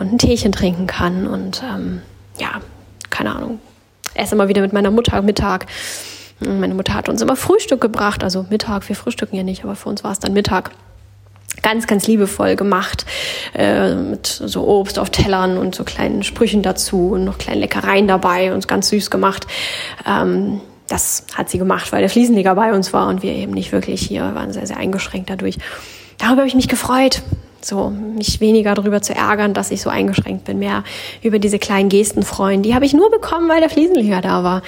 und 0.00 0.12
ein 0.12 0.18
Teechen 0.18 0.50
trinken 0.50 0.86
kann 0.86 1.26
und 1.28 1.62
ähm, 1.62 2.02
ja, 2.40 2.60
keine 3.10 3.34
Ahnung, 3.34 3.60
esse 4.14 4.34
mal 4.34 4.48
wieder 4.48 4.62
mit 4.62 4.72
meiner 4.72 4.90
Mutter 4.90 5.22
Mittag 5.22 5.66
meine 6.40 6.74
Mutter 6.74 6.94
hat 6.94 7.08
uns 7.08 7.22
immer 7.22 7.36
Frühstück 7.36 7.80
gebracht, 7.80 8.22
also 8.22 8.46
Mittag, 8.50 8.88
wir 8.88 8.96
frühstücken 8.96 9.36
ja 9.36 9.42
nicht, 9.42 9.64
aber 9.64 9.76
für 9.76 9.88
uns 9.88 10.04
war 10.04 10.12
es 10.12 10.18
dann 10.18 10.32
Mittag 10.32 10.70
ganz, 11.62 11.86
ganz 11.86 12.06
liebevoll 12.06 12.56
gemacht, 12.56 13.06
äh, 13.54 13.94
mit 13.94 14.26
so 14.26 14.66
Obst 14.66 14.98
auf 14.98 15.10
Tellern 15.10 15.56
und 15.56 15.74
so 15.74 15.84
kleinen 15.84 16.22
Sprüchen 16.22 16.62
dazu 16.62 17.10
und 17.12 17.24
noch 17.24 17.38
kleinen 17.38 17.60
Leckereien 17.60 18.06
dabei 18.06 18.52
und 18.52 18.68
ganz 18.68 18.88
süß 18.88 19.10
gemacht. 19.10 19.46
Ähm, 20.06 20.60
das 20.88 21.26
hat 21.34 21.48
sie 21.48 21.58
gemacht, 21.58 21.92
weil 21.92 22.00
der 22.00 22.10
Fliesenleger 22.10 22.54
bei 22.54 22.72
uns 22.72 22.92
war 22.92 23.08
und 23.08 23.22
wir 23.22 23.32
eben 23.32 23.52
nicht 23.52 23.72
wirklich 23.72 24.02
hier 24.02 24.34
waren, 24.34 24.52
sehr, 24.52 24.66
sehr 24.66 24.76
eingeschränkt 24.76 25.30
dadurch. 25.30 25.56
Darüber 26.18 26.42
habe 26.42 26.48
ich 26.48 26.54
mich 26.54 26.68
gefreut 26.68 27.22
so 27.60 27.90
mich 27.90 28.40
weniger 28.40 28.74
darüber 28.74 29.02
zu 29.02 29.14
ärgern, 29.14 29.54
dass 29.54 29.70
ich 29.70 29.82
so 29.82 29.90
eingeschränkt 29.90 30.44
bin, 30.44 30.58
mehr 30.58 30.84
über 31.22 31.38
diese 31.38 31.58
kleinen 31.58 31.88
Gesten 31.88 32.22
freuen. 32.22 32.62
Die 32.62 32.74
habe 32.74 32.84
ich 32.84 32.92
nur 32.92 33.10
bekommen, 33.10 33.48
weil 33.48 33.60
der 33.60 33.70
Fliesenleger 33.70 34.20
da 34.20 34.44
war. 34.44 34.62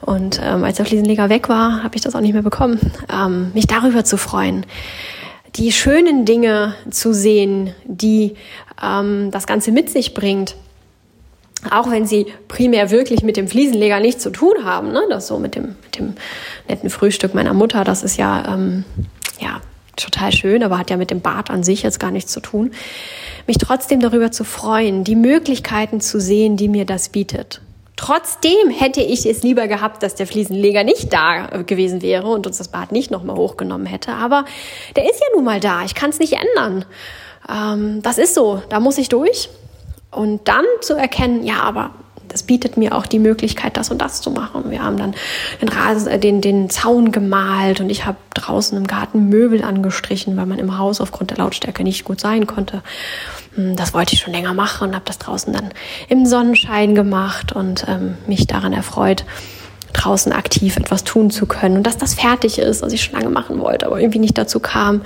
Und 0.00 0.40
ähm, 0.42 0.64
als 0.64 0.76
der 0.76 0.86
Fliesenleger 0.86 1.28
weg 1.28 1.48
war, 1.48 1.82
habe 1.82 1.96
ich 1.96 2.02
das 2.02 2.14
auch 2.14 2.20
nicht 2.20 2.34
mehr 2.34 2.42
bekommen. 2.42 2.78
Ähm, 3.12 3.50
mich 3.54 3.66
darüber 3.66 4.04
zu 4.04 4.16
freuen, 4.16 4.66
die 5.56 5.72
schönen 5.72 6.24
Dinge 6.24 6.74
zu 6.90 7.12
sehen, 7.12 7.72
die 7.84 8.34
ähm, 8.82 9.30
das 9.30 9.46
Ganze 9.46 9.72
mit 9.72 9.90
sich 9.90 10.14
bringt 10.14 10.56
auch 11.70 11.90
wenn 11.90 12.06
sie 12.06 12.26
primär 12.48 12.90
wirklich 12.90 13.22
mit 13.22 13.36
dem 13.36 13.48
Fliesenleger 13.48 14.00
nichts 14.00 14.22
zu 14.22 14.30
tun 14.30 14.64
haben, 14.64 14.92
ne? 14.92 15.02
das 15.08 15.26
so 15.26 15.38
mit 15.38 15.54
dem, 15.54 15.76
mit 15.82 15.98
dem 15.98 16.14
netten 16.68 16.90
Frühstück 16.90 17.34
meiner 17.34 17.54
Mutter, 17.54 17.84
das 17.84 18.02
ist 18.02 18.16
ja, 18.16 18.54
ähm, 18.54 18.84
ja 19.40 19.60
total 19.96 20.32
schön, 20.32 20.62
aber 20.62 20.78
hat 20.78 20.90
ja 20.90 20.96
mit 20.96 21.10
dem 21.10 21.20
Bad 21.20 21.50
an 21.50 21.62
sich 21.62 21.82
jetzt 21.82 22.00
gar 22.00 22.10
nichts 22.10 22.32
zu 22.32 22.40
tun, 22.40 22.72
mich 23.46 23.58
trotzdem 23.58 24.00
darüber 24.00 24.30
zu 24.30 24.44
freuen, 24.44 25.04
die 25.04 25.16
Möglichkeiten 25.16 26.00
zu 26.00 26.20
sehen, 26.20 26.56
die 26.56 26.68
mir 26.68 26.84
das 26.84 27.08
bietet. 27.08 27.60
Trotzdem 27.96 28.70
hätte 28.70 29.00
ich 29.00 29.24
es 29.24 29.42
lieber 29.42 29.68
gehabt, 29.68 30.02
dass 30.02 30.16
der 30.16 30.26
Fliesenleger 30.26 30.82
nicht 30.82 31.12
da 31.12 31.48
äh, 31.48 31.64
gewesen 31.64 32.02
wäre 32.02 32.26
und 32.26 32.46
uns 32.46 32.58
das 32.58 32.68
Bad 32.68 32.90
nicht 32.90 33.10
nochmal 33.10 33.36
hochgenommen 33.36 33.86
hätte. 33.86 34.12
Aber 34.12 34.44
der 34.96 35.04
ist 35.04 35.20
ja 35.20 35.26
nun 35.34 35.44
mal 35.44 35.60
da. 35.60 35.84
Ich 35.84 35.94
kann 35.94 36.10
es 36.10 36.18
nicht 36.18 36.34
ändern. 36.34 36.84
Ähm, 37.48 38.02
das 38.02 38.18
ist 38.18 38.34
so. 38.34 38.62
Da 38.68 38.80
muss 38.80 38.98
ich 38.98 39.08
durch. 39.08 39.48
Und 40.10 40.48
dann 40.48 40.64
zu 40.80 40.94
erkennen, 40.94 41.44
ja, 41.44 41.62
aber 41.62 41.92
das 42.34 42.42
bietet 42.42 42.76
mir 42.76 42.96
auch 42.96 43.06
die 43.06 43.20
Möglichkeit, 43.20 43.76
das 43.76 43.92
und 43.92 44.02
das 44.02 44.20
zu 44.20 44.32
machen. 44.32 44.68
Wir 44.68 44.82
haben 44.82 44.96
dann 44.96 45.14
den, 45.62 45.68
Rasen, 45.68 46.08
äh, 46.08 46.18
den, 46.18 46.40
den 46.40 46.68
Zaun 46.68 47.12
gemalt 47.12 47.80
und 47.80 47.90
ich 47.90 48.06
habe 48.06 48.16
draußen 48.34 48.76
im 48.76 48.88
Garten 48.88 49.28
Möbel 49.28 49.62
angestrichen, 49.62 50.36
weil 50.36 50.46
man 50.46 50.58
im 50.58 50.76
Haus 50.76 51.00
aufgrund 51.00 51.30
der 51.30 51.38
Lautstärke 51.38 51.84
nicht 51.84 52.04
gut 52.04 52.20
sein 52.20 52.48
konnte. 52.48 52.82
Hm, 53.54 53.76
das 53.76 53.94
wollte 53.94 54.14
ich 54.14 54.20
schon 54.20 54.32
länger 54.32 54.52
machen 54.52 54.88
und 54.88 54.96
habe 54.96 55.04
das 55.04 55.18
draußen 55.18 55.52
dann 55.52 55.70
im 56.08 56.26
Sonnenschein 56.26 56.96
gemacht 56.96 57.52
und 57.52 57.86
ähm, 57.86 58.16
mich 58.26 58.48
daran 58.48 58.72
erfreut, 58.72 59.24
draußen 59.92 60.32
aktiv 60.32 60.76
etwas 60.76 61.04
tun 61.04 61.30
zu 61.30 61.46
können 61.46 61.76
und 61.76 61.86
dass 61.86 61.98
das 61.98 62.14
fertig 62.14 62.58
ist, 62.58 62.82
was 62.82 62.92
ich 62.92 63.04
schon 63.04 63.14
lange 63.14 63.30
machen 63.30 63.60
wollte, 63.60 63.86
aber 63.86 64.00
irgendwie 64.00 64.18
nicht 64.18 64.36
dazu 64.36 64.58
kam. 64.58 65.02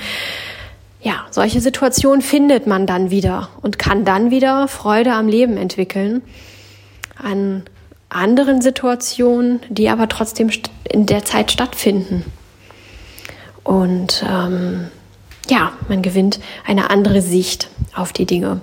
Ja, 1.03 1.27
solche 1.31 1.61
Situationen 1.61 2.23
findet 2.23 2.67
man 2.67 2.87
dann 2.87 3.11
wieder 3.11 3.51
und 3.61 3.79
kann 3.79 4.07
dann 4.07 4.31
wieder 4.31 4.67
Freude 4.67 5.12
am 5.12 5.29
Leben 5.29 5.59
entwickeln 5.59 6.23
an 7.22 7.64
anderen 8.09 8.62
Situationen, 8.62 9.61
die 9.68 9.88
aber 9.88 10.09
trotzdem 10.09 10.50
in 10.85 11.07
der 11.07 11.24
Zeit 11.24 11.52
stattfinden. 11.52 12.24
Und 13.64 14.24
ähm, 14.26 14.88
ja, 15.50 15.72
man 15.88 16.02
gewinnt 16.02 16.40
eine 16.66 16.90
andere 16.90 17.20
Sicht 17.20 17.68
auf 17.94 18.12
die 18.12 18.26
Dinge, 18.26 18.61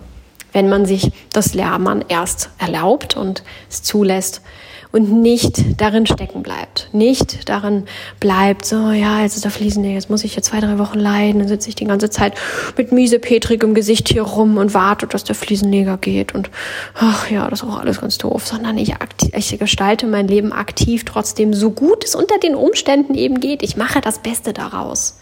wenn 0.52 0.68
man 0.70 0.86
sich 0.86 1.12
das 1.32 1.54
Lernen 1.54 2.04
erst 2.08 2.50
erlaubt 2.58 3.16
und 3.16 3.44
es 3.70 3.84
zulässt 3.84 4.42
und 4.96 5.12
nicht 5.12 5.82
darin 5.82 6.06
stecken 6.06 6.42
bleibt. 6.42 6.88
Nicht 6.94 7.50
darin 7.50 7.84
bleibt, 8.22 8.64
so, 8.64 8.92
ja, 8.92 9.22
jetzt 9.22 9.36
ist 9.36 9.44
der 9.44 9.52
Fliesenleger, 9.52 9.96
jetzt 9.96 10.10
muss 10.10 10.24
ich 10.24 10.36
hier 10.36 10.42
zwei, 10.42 10.62
drei 10.62 10.80
Wochen 10.80 11.00
leiden, 11.00 11.40
dann 11.40 11.50
sitze 11.50 11.68
ich 11.68 11.76
die 11.76 11.84
ganze 11.84 12.10
Zeit 12.10 12.34
mit 12.78 12.94
miesepetrigem 12.94 13.74
Gesicht 13.74 14.08
hier 14.08 14.22
rum 14.22 14.56
und 14.56 14.74
warte, 14.74 15.06
dass 15.06 15.26
der 15.26 15.36
Fliesenleger 15.36 15.98
geht 15.98 16.34
und 16.34 16.50
ach 16.94 17.30
ja, 17.30 17.50
das 17.50 17.62
ist 17.62 17.68
auch 17.68 17.78
alles 17.78 18.00
ganz 18.00 18.18
doof, 18.20 18.48
sondern 18.48 18.78
ich, 18.78 18.94
ich 19.34 19.60
gestalte 19.60 20.08
mein 20.08 20.30
Leben 20.30 20.54
aktiv 20.54 21.04
trotzdem 21.04 21.54
so 21.54 21.72
gut 21.72 22.06
es 22.06 22.16
unter 22.16 22.38
den 22.38 22.56
Umständen 22.56 23.16
eben 23.16 23.42
geht. 23.42 23.64
Ich 23.64 23.76
mache 23.76 24.00
das 24.00 24.20
Beste 24.20 24.54
daraus. 24.54 25.20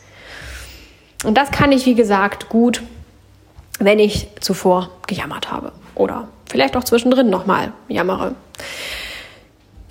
Und 1.23 1.35
das 1.35 1.49
kann 1.49 1.71
ich, 1.71 1.87
wie 1.87 1.95
gesagt, 1.95 2.49
gut, 2.49 2.83
wenn 3.79 3.97
ich 3.97 4.27
zuvor 4.39 4.91
gejammert 5.07 5.51
habe 5.51 5.71
oder 5.95 6.27
vielleicht 6.47 6.77
auch 6.77 6.83
zwischendrin 6.83 7.31
nochmal 7.31 7.73
jammere. 7.87 8.35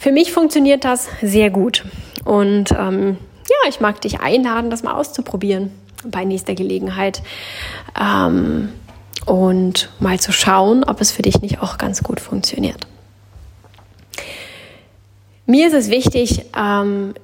Für 0.02 0.10
mich 0.10 0.32
funktioniert 0.32 0.82
das 0.82 1.06
sehr 1.22 1.48
gut. 1.48 1.84
Und 2.24 2.72
ähm, 2.72 3.18
ja, 3.48 3.68
ich 3.68 3.78
mag 3.78 4.00
dich 4.00 4.18
einladen, 4.18 4.68
das 4.68 4.82
mal 4.82 4.94
auszuprobieren 4.94 5.70
bei 6.04 6.24
nächster 6.24 6.56
Gelegenheit. 6.56 7.22
Ähm, 7.96 8.70
und 9.26 9.90
mal 10.00 10.18
zu 10.18 10.32
schauen, 10.32 10.82
ob 10.82 11.00
es 11.00 11.12
für 11.12 11.22
dich 11.22 11.40
nicht 11.40 11.62
auch 11.62 11.78
ganz 11.78 12.02
gut 12.02 12.18
funktioniert. 12.18 12.88
Mir 15.46 15.68
ist 15.68 15.74
es 15.74 15.88
wichtig, 15.88 16.46
ähm, 16.58 17.14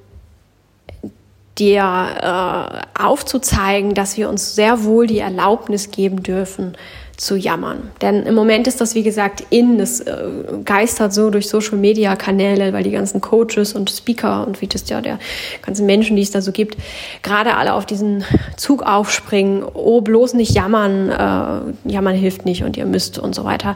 dir 1.57 1.83
äh, 1.83 3.03
aufzuzeigen, 3.03 3.93
dass 3.93 4.15
wir 4.15 4.29
uns 4.29 4.55
sehr 4.55 4.85
wohl 4.85 5.05
die 5.05 5.19
Erlaubnis 5.19 5.91
geben 5.91 6.23
dürfen, 6.23 6.77
zu 7.19 7.35
jammern. 7.35 7.91
Denn 8.01 8.23
im 8.23 8.33
Moment 8.33 8.65
ist 8.65 8.79
das, 8.79 8.95
wie 8.95 9.03
gesagt, 9.03 9.43
in, 9.49 9.77
das 9.77 9.99
äh, 9.99 10.23
geistert 10.63 11.13
so 11.13 11.29
durch 11.29 11.49
Social-Media-Kanäle, 11.49 12.71
weil 12.71 12.83
die 12.83 12.91
ganzen 12.91 13.19
Coaches 13.19 13.73
und 13.73 13.89
Speaker 13.89 14.47
und 14.47 14.61
wie 14.61 14.67
das 14.67 14.87
ja 14.89 15.01
der 15.01 15.19
ganzen 15.61 15.85
Menschen, 15.85 16.15
die 16.15 16.21
es 16.21 16.31
da 16.31 16.41
so 16.41 16.53
gibt, 16.53 16.77
gerade 17.21 17.55
alle 17.57 17.73
auf 17.73 17.85
diesen 17.85 18.23
Zug 18.55 18.83
aufspringen, 18.83 19.63
oh, 19.63 19.99
bloß 19.99 20.33
nicht 20.33 20.55
jammern, 20.55 21.09
äh, 21.09 21.91
jammern 21.91 22.15
hilft 22.15 22.45
nicht 22.45 22.63
und 22.63 22.77
ihr 22.77 22.85
müsst 22.85 23.19
und 23.19 23.35
so 23.35 23.43
weiter. 23.43 23.75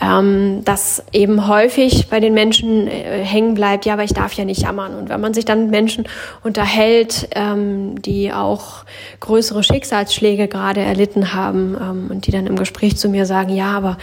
Ähm, 0.00 0.62
dass 0.64 1.02
eben 1.12 1.48
häufig 1.48 2.08
bei 2.08 2.20
den 2.20 2.34
Menschen 2.34 2.86
äh, 2.86 3.24
hängen 3.24 3.54
bleibt, 3.54 3.84
ja, 3.84 3.94
aber 3.94 4.04
ich 4.04 4.14
darf 4.14 4.32
ja 4.34 4.44
nicht 4.44 4.62
jammern. 4.62 4.94
Und 4.94 5.08
wenn 5.08 5.20
man 5.20 5.34
sich 5.34 5.44
dann 5.44 5.62
mit 5.62 5.70
Menschen 5.72 6.04
unterhält, 6.44 7.28
ähm, 7.34 8.00
die 8.00 8.32
auch 8.32 8.84
größere 9.18 9.64
Schicksalsschläge 9.64 10.46
gerade 10.46 10.80
erlitten 10.80 11.34
haben 11.34 11.76
ähm, 11.80 12.06
und 12.10 12.28
die 12.28 12.30
dann 12.30 12.46
im 12.46 12.59
Gespräch 12.60 12.96
zu 12.96 13.08
mir 13.08 13.26
sagen, 13.26 13.50
ja, 13.50 13.72
aber 13.76 13.98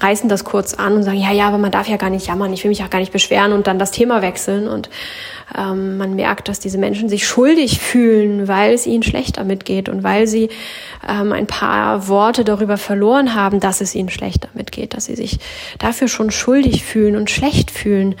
reißen 0.00 0.28
das 0.28 0.44
kurz 0.44 0.74
an 0.74 0.94
und 0.94 1.02
sagen, 1.02 1.18
ja, 1.18 1.32
ja, 1.32 1.48
aber 1.48 1.58
man 1.58 1.72
darf 1.72 1.88
ja 1.88 1.96
gar 1.96 2.10
nicht 2.10 2.28
jammern, 2.28 2.52
ich 2.52 2.62
will 2.62 2.68
mich 2.68 2.84
auch 2.84 2.90
gar 2.90 3.00
nicht 3.00 3.12
beschweren 3.12 3.52
und 3.52 3.66
dann 3.66 3.80
das 3.80 3.90
Thema 3.90 4.22
wechseln 4.22 4.68
und 4.68 4.88
ähm, 5.56 5.96
man 5.96 6.14
merkt, 6.14 6.48
dass 6.48 6.60
diese 6.60 6.78
Menschen 6.78 7.08
sich 7.08 7.26
schuldig 7.26 7.80
fühlen, 7.80 8.48
weil 8.48 8.74
es 8.74 8.86
ihnen 8.86 9.02
schlecht 9.02 9.38
damit 9.38 9.64
geht 9.64 9.88
und 9.88 10.02
weil 10.02 10.26
sie 10.26 10.48
ähm, 11.06 11.32
ein 11.32 11.46
paar 11.46 12.08
Worte 12.08 12.44
darüber 12.44 12.76
verloren 12.76 13.34
haben, 13.34 13.60
dass 13.60 13.80
es 13.80 13.94
ihnen 13.94 14.10
schlecht 14.10 14.48
damit 14.52 14.72
geht, 14.72 14.94
dass 14.94 15.06
sie 15.06 15.16
sich 15.16 15.38
dafür 15.78 16.08
schon 16.08 16.30
schuldig 16.30 16.84
fühlen 16.84 17.16
und 17.16 17.30
schlecht 17.30 17.70
fühlen. 17.70 18.14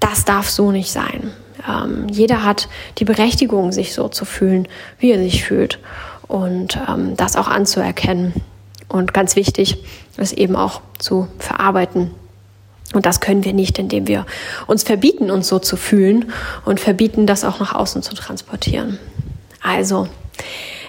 Das 0.00 0.24
darf 0.24 0.48
so 0.48 0.70
nicht 0.70 0.90
sein. 0.90 1.32
Ähm, 1.68 2.06
jeder 2.10 2.44
hat 2.44 2.68
die 2.98 3.04
Berechtigung, 3.04 3.72
sich 3.72 3.94
so 3.94 4.08
zu 4.08 4.24
fühlen, 4.24 4.68
wie 4.98 5.10
er 5.10 5.18
sich 5.18 5.44
fühlt 5.44 5.78
und 6.26 6.78
ähm, 6.88 7.16
das 7.16 7.36
auch 7.36 7.48
anzuerkennen. 7.48 8.34
Und 8.88 9.12
ganz 9.12 9.36
wichtig 9.36 9.78
ist 10.16 10.32
eben 10.32 10.56
auch 10.56 10.80
zu 10.98 11.28
verarbeiten. 11.38 12.10
Und 12.94 13.04
das 13.04 13.20
können 13.20 13.44
wir 13.44 13.52
nicht, 13.52 13.78
indem 13.78 14.08
wir 14.08 14.24
uns 14.66 14.82
verbieten, 14.82 15.30
uns 15.30 15.48
so 15.48 15.58
zu 15.58 15.76
fühlen 15.76 16.32
und 16.64 16.80
verbieten, 16.80 17.26
das 17.26 17.44
auch 17.44 17.60
nach 17.60 17.74
außen 17.74 18.02
zu 18.02 18.14
transportieren. 18.14 18.98
Also, 19.62 20.08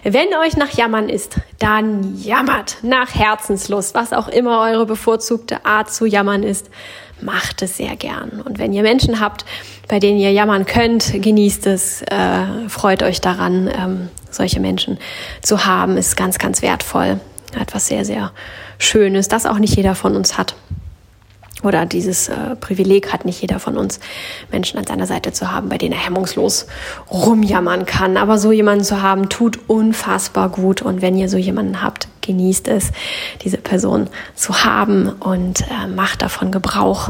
wenn 0.04 0.28
euch 0.42 0.56
nach 0.56 0.72
Jammern 0.72 1.10
ist, 1.10 1.36
dann 1.60 2.18
jammert 2.18 2.78
nach 2.84 3.14
Herzenslust, 3.14 3.96
was 3.96 4.14
auch 4.14 4.30
immer 4.30 4.62
eure 4.62 4.86
bevorzugte 4.86 5.66
Art 5.66 5.92
zu 5.92 6.06
jammern 6.06 6.44
ist. 6.44 6.70
Macht 7.22 7.62
es 7.62 7.76
sehr 7.76 7.98
gern. 7.98 8.42
Und 8.46 8.60
wenn 8.60 8.72
ihr 8.72 8.82
Menschen 8.82 9.20
habt, 9.20 9.44
bei 9.90 10.00
denen 10.00 10.20
ihr 10.20 10.32
jammern 10.32 10.66
könnt, 10.66 11.22
genießt 11.22 11.68
es, 11.68 12.02
äh, 12.04 12.70
freut 12.70 13.04
euch 13.04 13.20
daran, 13.20 13.68
ähm, 13.68 14.08
solche 14.32 14.62
Menschen 14.62 15.00
zu 15.42 15.66
haben, 15.66 15.98
ist 15.98 16.16
ganz, 16.16 16.40
ganz 16.40 16.62
wertvoll 16.62 17.20
etwas 17.58 17.88
sehr, 17.88 18.06
sehr 18.06 18.32
Schönes, 18.78 19.28
das 19.28 19.46
auch 19.46 19.60
nicht 19.60 19.76
jeder 19.76 19.96
von 19.96 20.16
uns 20.16 20.38
hat. 20.38 20.56
Oder 21.64 21.86
dieses 21.86 22.30
äh, 22.30 22.56
Privileg 22.56 23.12
hat 23.12 23.26
nicht 23.26 23.42
jeder 23.42 23.60
von 23.60 23.78
uns, 23.78 24.00
Menschen 24.52 24.80
an 24.80 24.88
seiner 24.88 25.06
Seite 25.06 25.34
zu 25.34 25.52
haben, 25.52 25.68
bei 25.68 25.78
denen 25.78 25.94
er 25.94 26.06
hemmungslos 26.06 26.68
rumjammern 27.12 27.86
kann. 27.86 28.16
Aber 28.16 28.38
so 28.38 28.52
jemanden 28.52 28.86
zu 28.86 29.02
haben, 29.02 29.28
tut 29.28 29.60
unfassbar 29.68 30.50
gut. 30.50 30.82
Und 30.82 31.02
wenn 31.02 31.18
ihr 31.18 31.28
so 31.28 31.38
jemanden 31.38 31.82
habt, 31.82 32.08
genießt 32.22 32.70
es, 32.70 32.92
diese 33.44 33.58
Person 33.58 34.08
zu 34.36 34.64
haben 34.64 35.10
und 35.10 35.62
äh, 35.62 35.88
macht 35.88 36.22
davon 36.22 36.52
Gebrauch, 36.52 37.10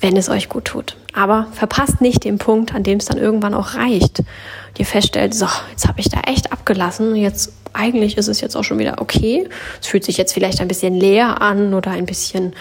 wenn 0.00 0.16
es 0.16 0.28
euch 0.28 0.50
gut 0.50 0.66
tut. 0.66 0.96
Aber 1.14 1.46
verpasst 1.52 2.02
nicht 2.02 2.24
den 2.24 2.38
Punkt, 2.38 2.74
an 2.74 2.82
dem 2.82 2.98
es 2.98 3.06
dann 3.06 3.18
irgendwann 3.18 3.54
auch 3.54 3.74
reicht. 3.74 4.18
Und 4.18 4.78
ihr 4.78 4.86
feststellt, 4.86 5.34
so, 5.34 5.46
jetzt 5.70 5.88
habe 5.88 6.00
ich 6.00 6.10
da 6.10 6.20
echt 6.20 6.52
abgelassen, 6.52 7.16
jetzt 7.16 7.52
eigentlich 7.80 8.18
ist 8.18 8.28
es 8.28 8.40
jetzt 8.40 8.56
auch 8.56 8.64
schon 8.64 8.78
wieder 8.78 9.00
okay. 9.00 9.48
Es 9.80 9.86
fühlt 9.86 10.04
sich 10.04 10.16
jetzt 10.16 10.32
vielleicht 10.32 10.60
ein 10.60 10.68
bisschen 10.68 10.94
leer 10.94 11.40
an 11.40 11.74
oder 11.74 11.90
ein 11.92 12.06
bisschen 12.06 12.52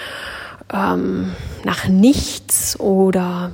ähm, 0.73 1.34
nach 1.63 1.88
nichts 1.88 2.79
oder 2.79 3.51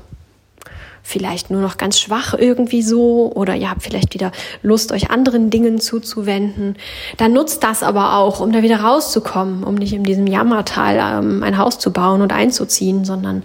vielleicht 1.01 1.51
nur 1.51 1.61
noch 1.61 1.77
ganz 1.77 1.99
schwach 1.99 2.33
irgendwie 2.33 2.81
so 2.81 3.31
oder 3.35 3.55
ihr 3.55 3.69
habt 3.69 3.83
vielleicht 3.83 4.15
wieder 4.15 4.31
Lust, 4.63 4.91
euch 4.91 5.11
anderen 5.11 5.51
Dingen 5.51 5.79
zuzuwenden, 5.79 6.77
dann 7.17 7.31
nutzt 7.31 7.63
das 7.63 7.83
aber 7.83 8.17
auch, 8.17 8.39
um 8.39 8.51
da 8.51 8.63
wieder 8.63 8.79
rauszukommen, 8.79 9.63
um 9.63 9.75
nicht 9.75 9.93
in 9.93 10.03
diesem 10.03 10.25
Jammertal 10.25 10.97
ähm, 10.97 11.43
ein 11.43 11.59
Haus 11.59 11.77
zu 11.77 11.93
bauen 11.93 12.21
und 12.21 12.33
einzuziehen, 12.33 13.05
sondern 13.05 13.43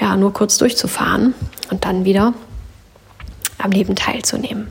ja, 0.00 0.16
nur 0.16 0.32
kurz 0.32 0.58
durchzufahren 0.58 1.34
und 1.70 1.84
dann 1.84 2.04
wieder 2.04 2.34
am 3.58 3.72
Leben 3.72 3.96
teilzunehmen. 3.96 4.68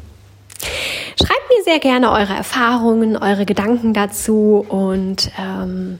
Schreibt 1.17 1.40
sehr 1.63 1.79
gerne 1.79 2.11
eure 2.11 2.33
Erfahrungen, 2.33 3.17
eure 3.17 3.45
Gedanken 3.45 3.93
dazu 3.93 4.65
und 4.67 5.31
ähm, 5.39 5.99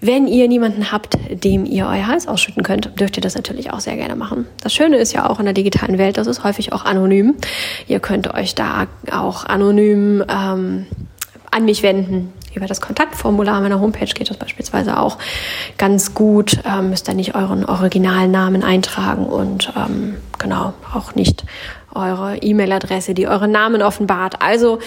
wenn 0.00 0.26
ihr 0.26 0.48
niemanden 0.48 0.92
habt, 0.92 1.18
dem 1.44 1.66
ihr 1.66 1.86
euer 1.86 2.06
Hals 2.06 2.26
ausschütten 2.26 2.62
könnt, 2.62 2.98
dürft 2.98 3.18
ihr 3.18 3.20
das 3.20 3.34
natürlich 3.34 3.70
auch 3.70 3.80
sehr 3.80 3.96
gerne 3.96 4.16
machen. 4.16 4.46
Das 4.62 4.72
Schöne 4.72 4.96
ist 4.96 5.12
ja 5.12 5.28
auch 5.28 5.38
in 5.38 5.44
der 5.44 5.52
digitalen 5.52 5.98
Welt, 5.98 6.16
das 6.16 6.26
ist 6.26 6.42
häufig 6.42 6.72
auch 6.72 6.86
anonym. 6.86 7.34
Ihr 7.86 8.00
könnt 8.00 8.32
euch 8.32 8.54
da 8.54 8.86
auch 9.12 9.44
anonym 9.44 10.24
ähm, 10.28 10.86
an 11.50 11.64
mich 11.64 11.82
wenden 11.82 12.32
über 12.54 12.66
das 12.66 12.80
Kontaktformular 12.80 13.60
meiner 13.60 13.80
Homepage 13.80 14.06
geht 14.06 14.30
das 14.30 14.36
beispielsweise 14.36 14.98
auch 14.98 15.18
ganz 15.78 16.14
gut. 16.14 16.58
Ähm, 16.64 16.90
müsst 16.90 17.08
ihr 17.08 17.14
nicht 17.14 17.34
euren 17.34 17.64
Originalnamen 17.64 18.64
eintragen 18.64 19.26
und 19.26 19.72
ähm, 19.76 20.16
genau 20.38 20.72
auch 20.92 21.14
nicht 21.14 21.44
eure 21.94 22.38
E-Mail-Adresse, 22.38 23.14
die 23.14 23.26
euren 23.26 23.50
Namen 23.50 23.82
offenbart. 23.82 24.40
Also, 24.40 24.78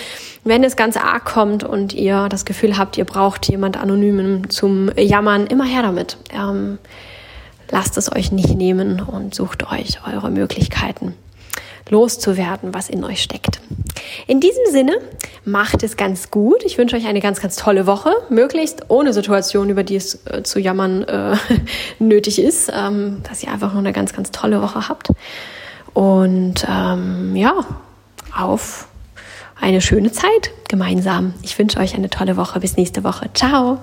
wenn 0.43 0.63
es 0.63 0.75
ganz 0.75 0.97
arg 0.97 1.25
kommt 1.25 1.63
und 1.63 1.93
ihr 1.93 2.29
das 2.29 2.45
Gefühl 2.45 2.77
habt, 2.77 2.97
ihr 2.97 3.05
braucht 3.05 3.47
jemand 3.47 3.77
Anonymen 3.77 4.49
zum 4.49 4.89
Jammern, 4.97 5.47
immer 5.47 5.65
her 5.65 5.81
damit. 5.81 6.17
Ähm, 6.33 6.77
lasst 7.69 7.97
es 7.97 8.11
euch 8.11 8.31
nicht 8.31 8.55
nehmen 8.55 9.01
und 9.01 9.35
sucht 9.35 9.71
euch 9.71 9.99
eure 10.11 10.29
Möglichkeiten 10.29 11.15
loszuwerden, 11.89 12.73
was 12.73 12.89
in 12.89 13.03
euch 13.03 13.21
steckt. 13.21 13.59
In 14.27 14.39
diesem 14.39 14.63
Sinne, 14.71 14.93
macht 15.45 15.83
es 15.83 15.97
ganz 15.97 16.31
gut. 16.31 16.63
Ich 16.63 16.77
wünsche 16.77 16.95
euch 16.95 17.05
eine 17.05 17.19
ganz, 17.19 17.41
ganz 17.41 17.55
tolle 17.55 17.85
Woche, 17.85 18.11
möglichst 18.29 18.89
ohne 18.89 19.13
Situation, 19.13 19.69
über 19.69 19.83
die 19.83 19.95
es 19.95 20.25
äh, 20.25 20.43
zu 20.43 20.59
jammern 20.59 21.03
äh, 21.03 21.35
nötig 21.99 22.39
ist, 22.39 22.71
ähm, 22.73 23.21
dass 23.27 23.43
ihr 23.43 23.51
einfach 23.51 23.71
nur 23.73 23.81
eine 23.81 23.93
ganz, 23.93 24.13
ganz 24.13 24.31
tolle 24.31 24.61
Woche 24.61 24.87
habt. 24.87 25.09
Und 25.93 26.65
ähm, 26.67 27.35
ja, 27.35 27.53
auf 28.35 28.87
eine 29.59 29.81
schöne 29.81 30.11
Zeit 30.11 30.51
gemeinsam. 30.67 31.33
Ich 31.41 31.57
wünsche 31.57 31.79
euch 31.79 31.95
eine 31.95 32.09
tolle 32.09 32.35
Woche. 32.37 32.59
Bis 32.59 32.77
nächste 32.77 33.03
Woche. 33.03 33.29
Ciao. 33.33 33.79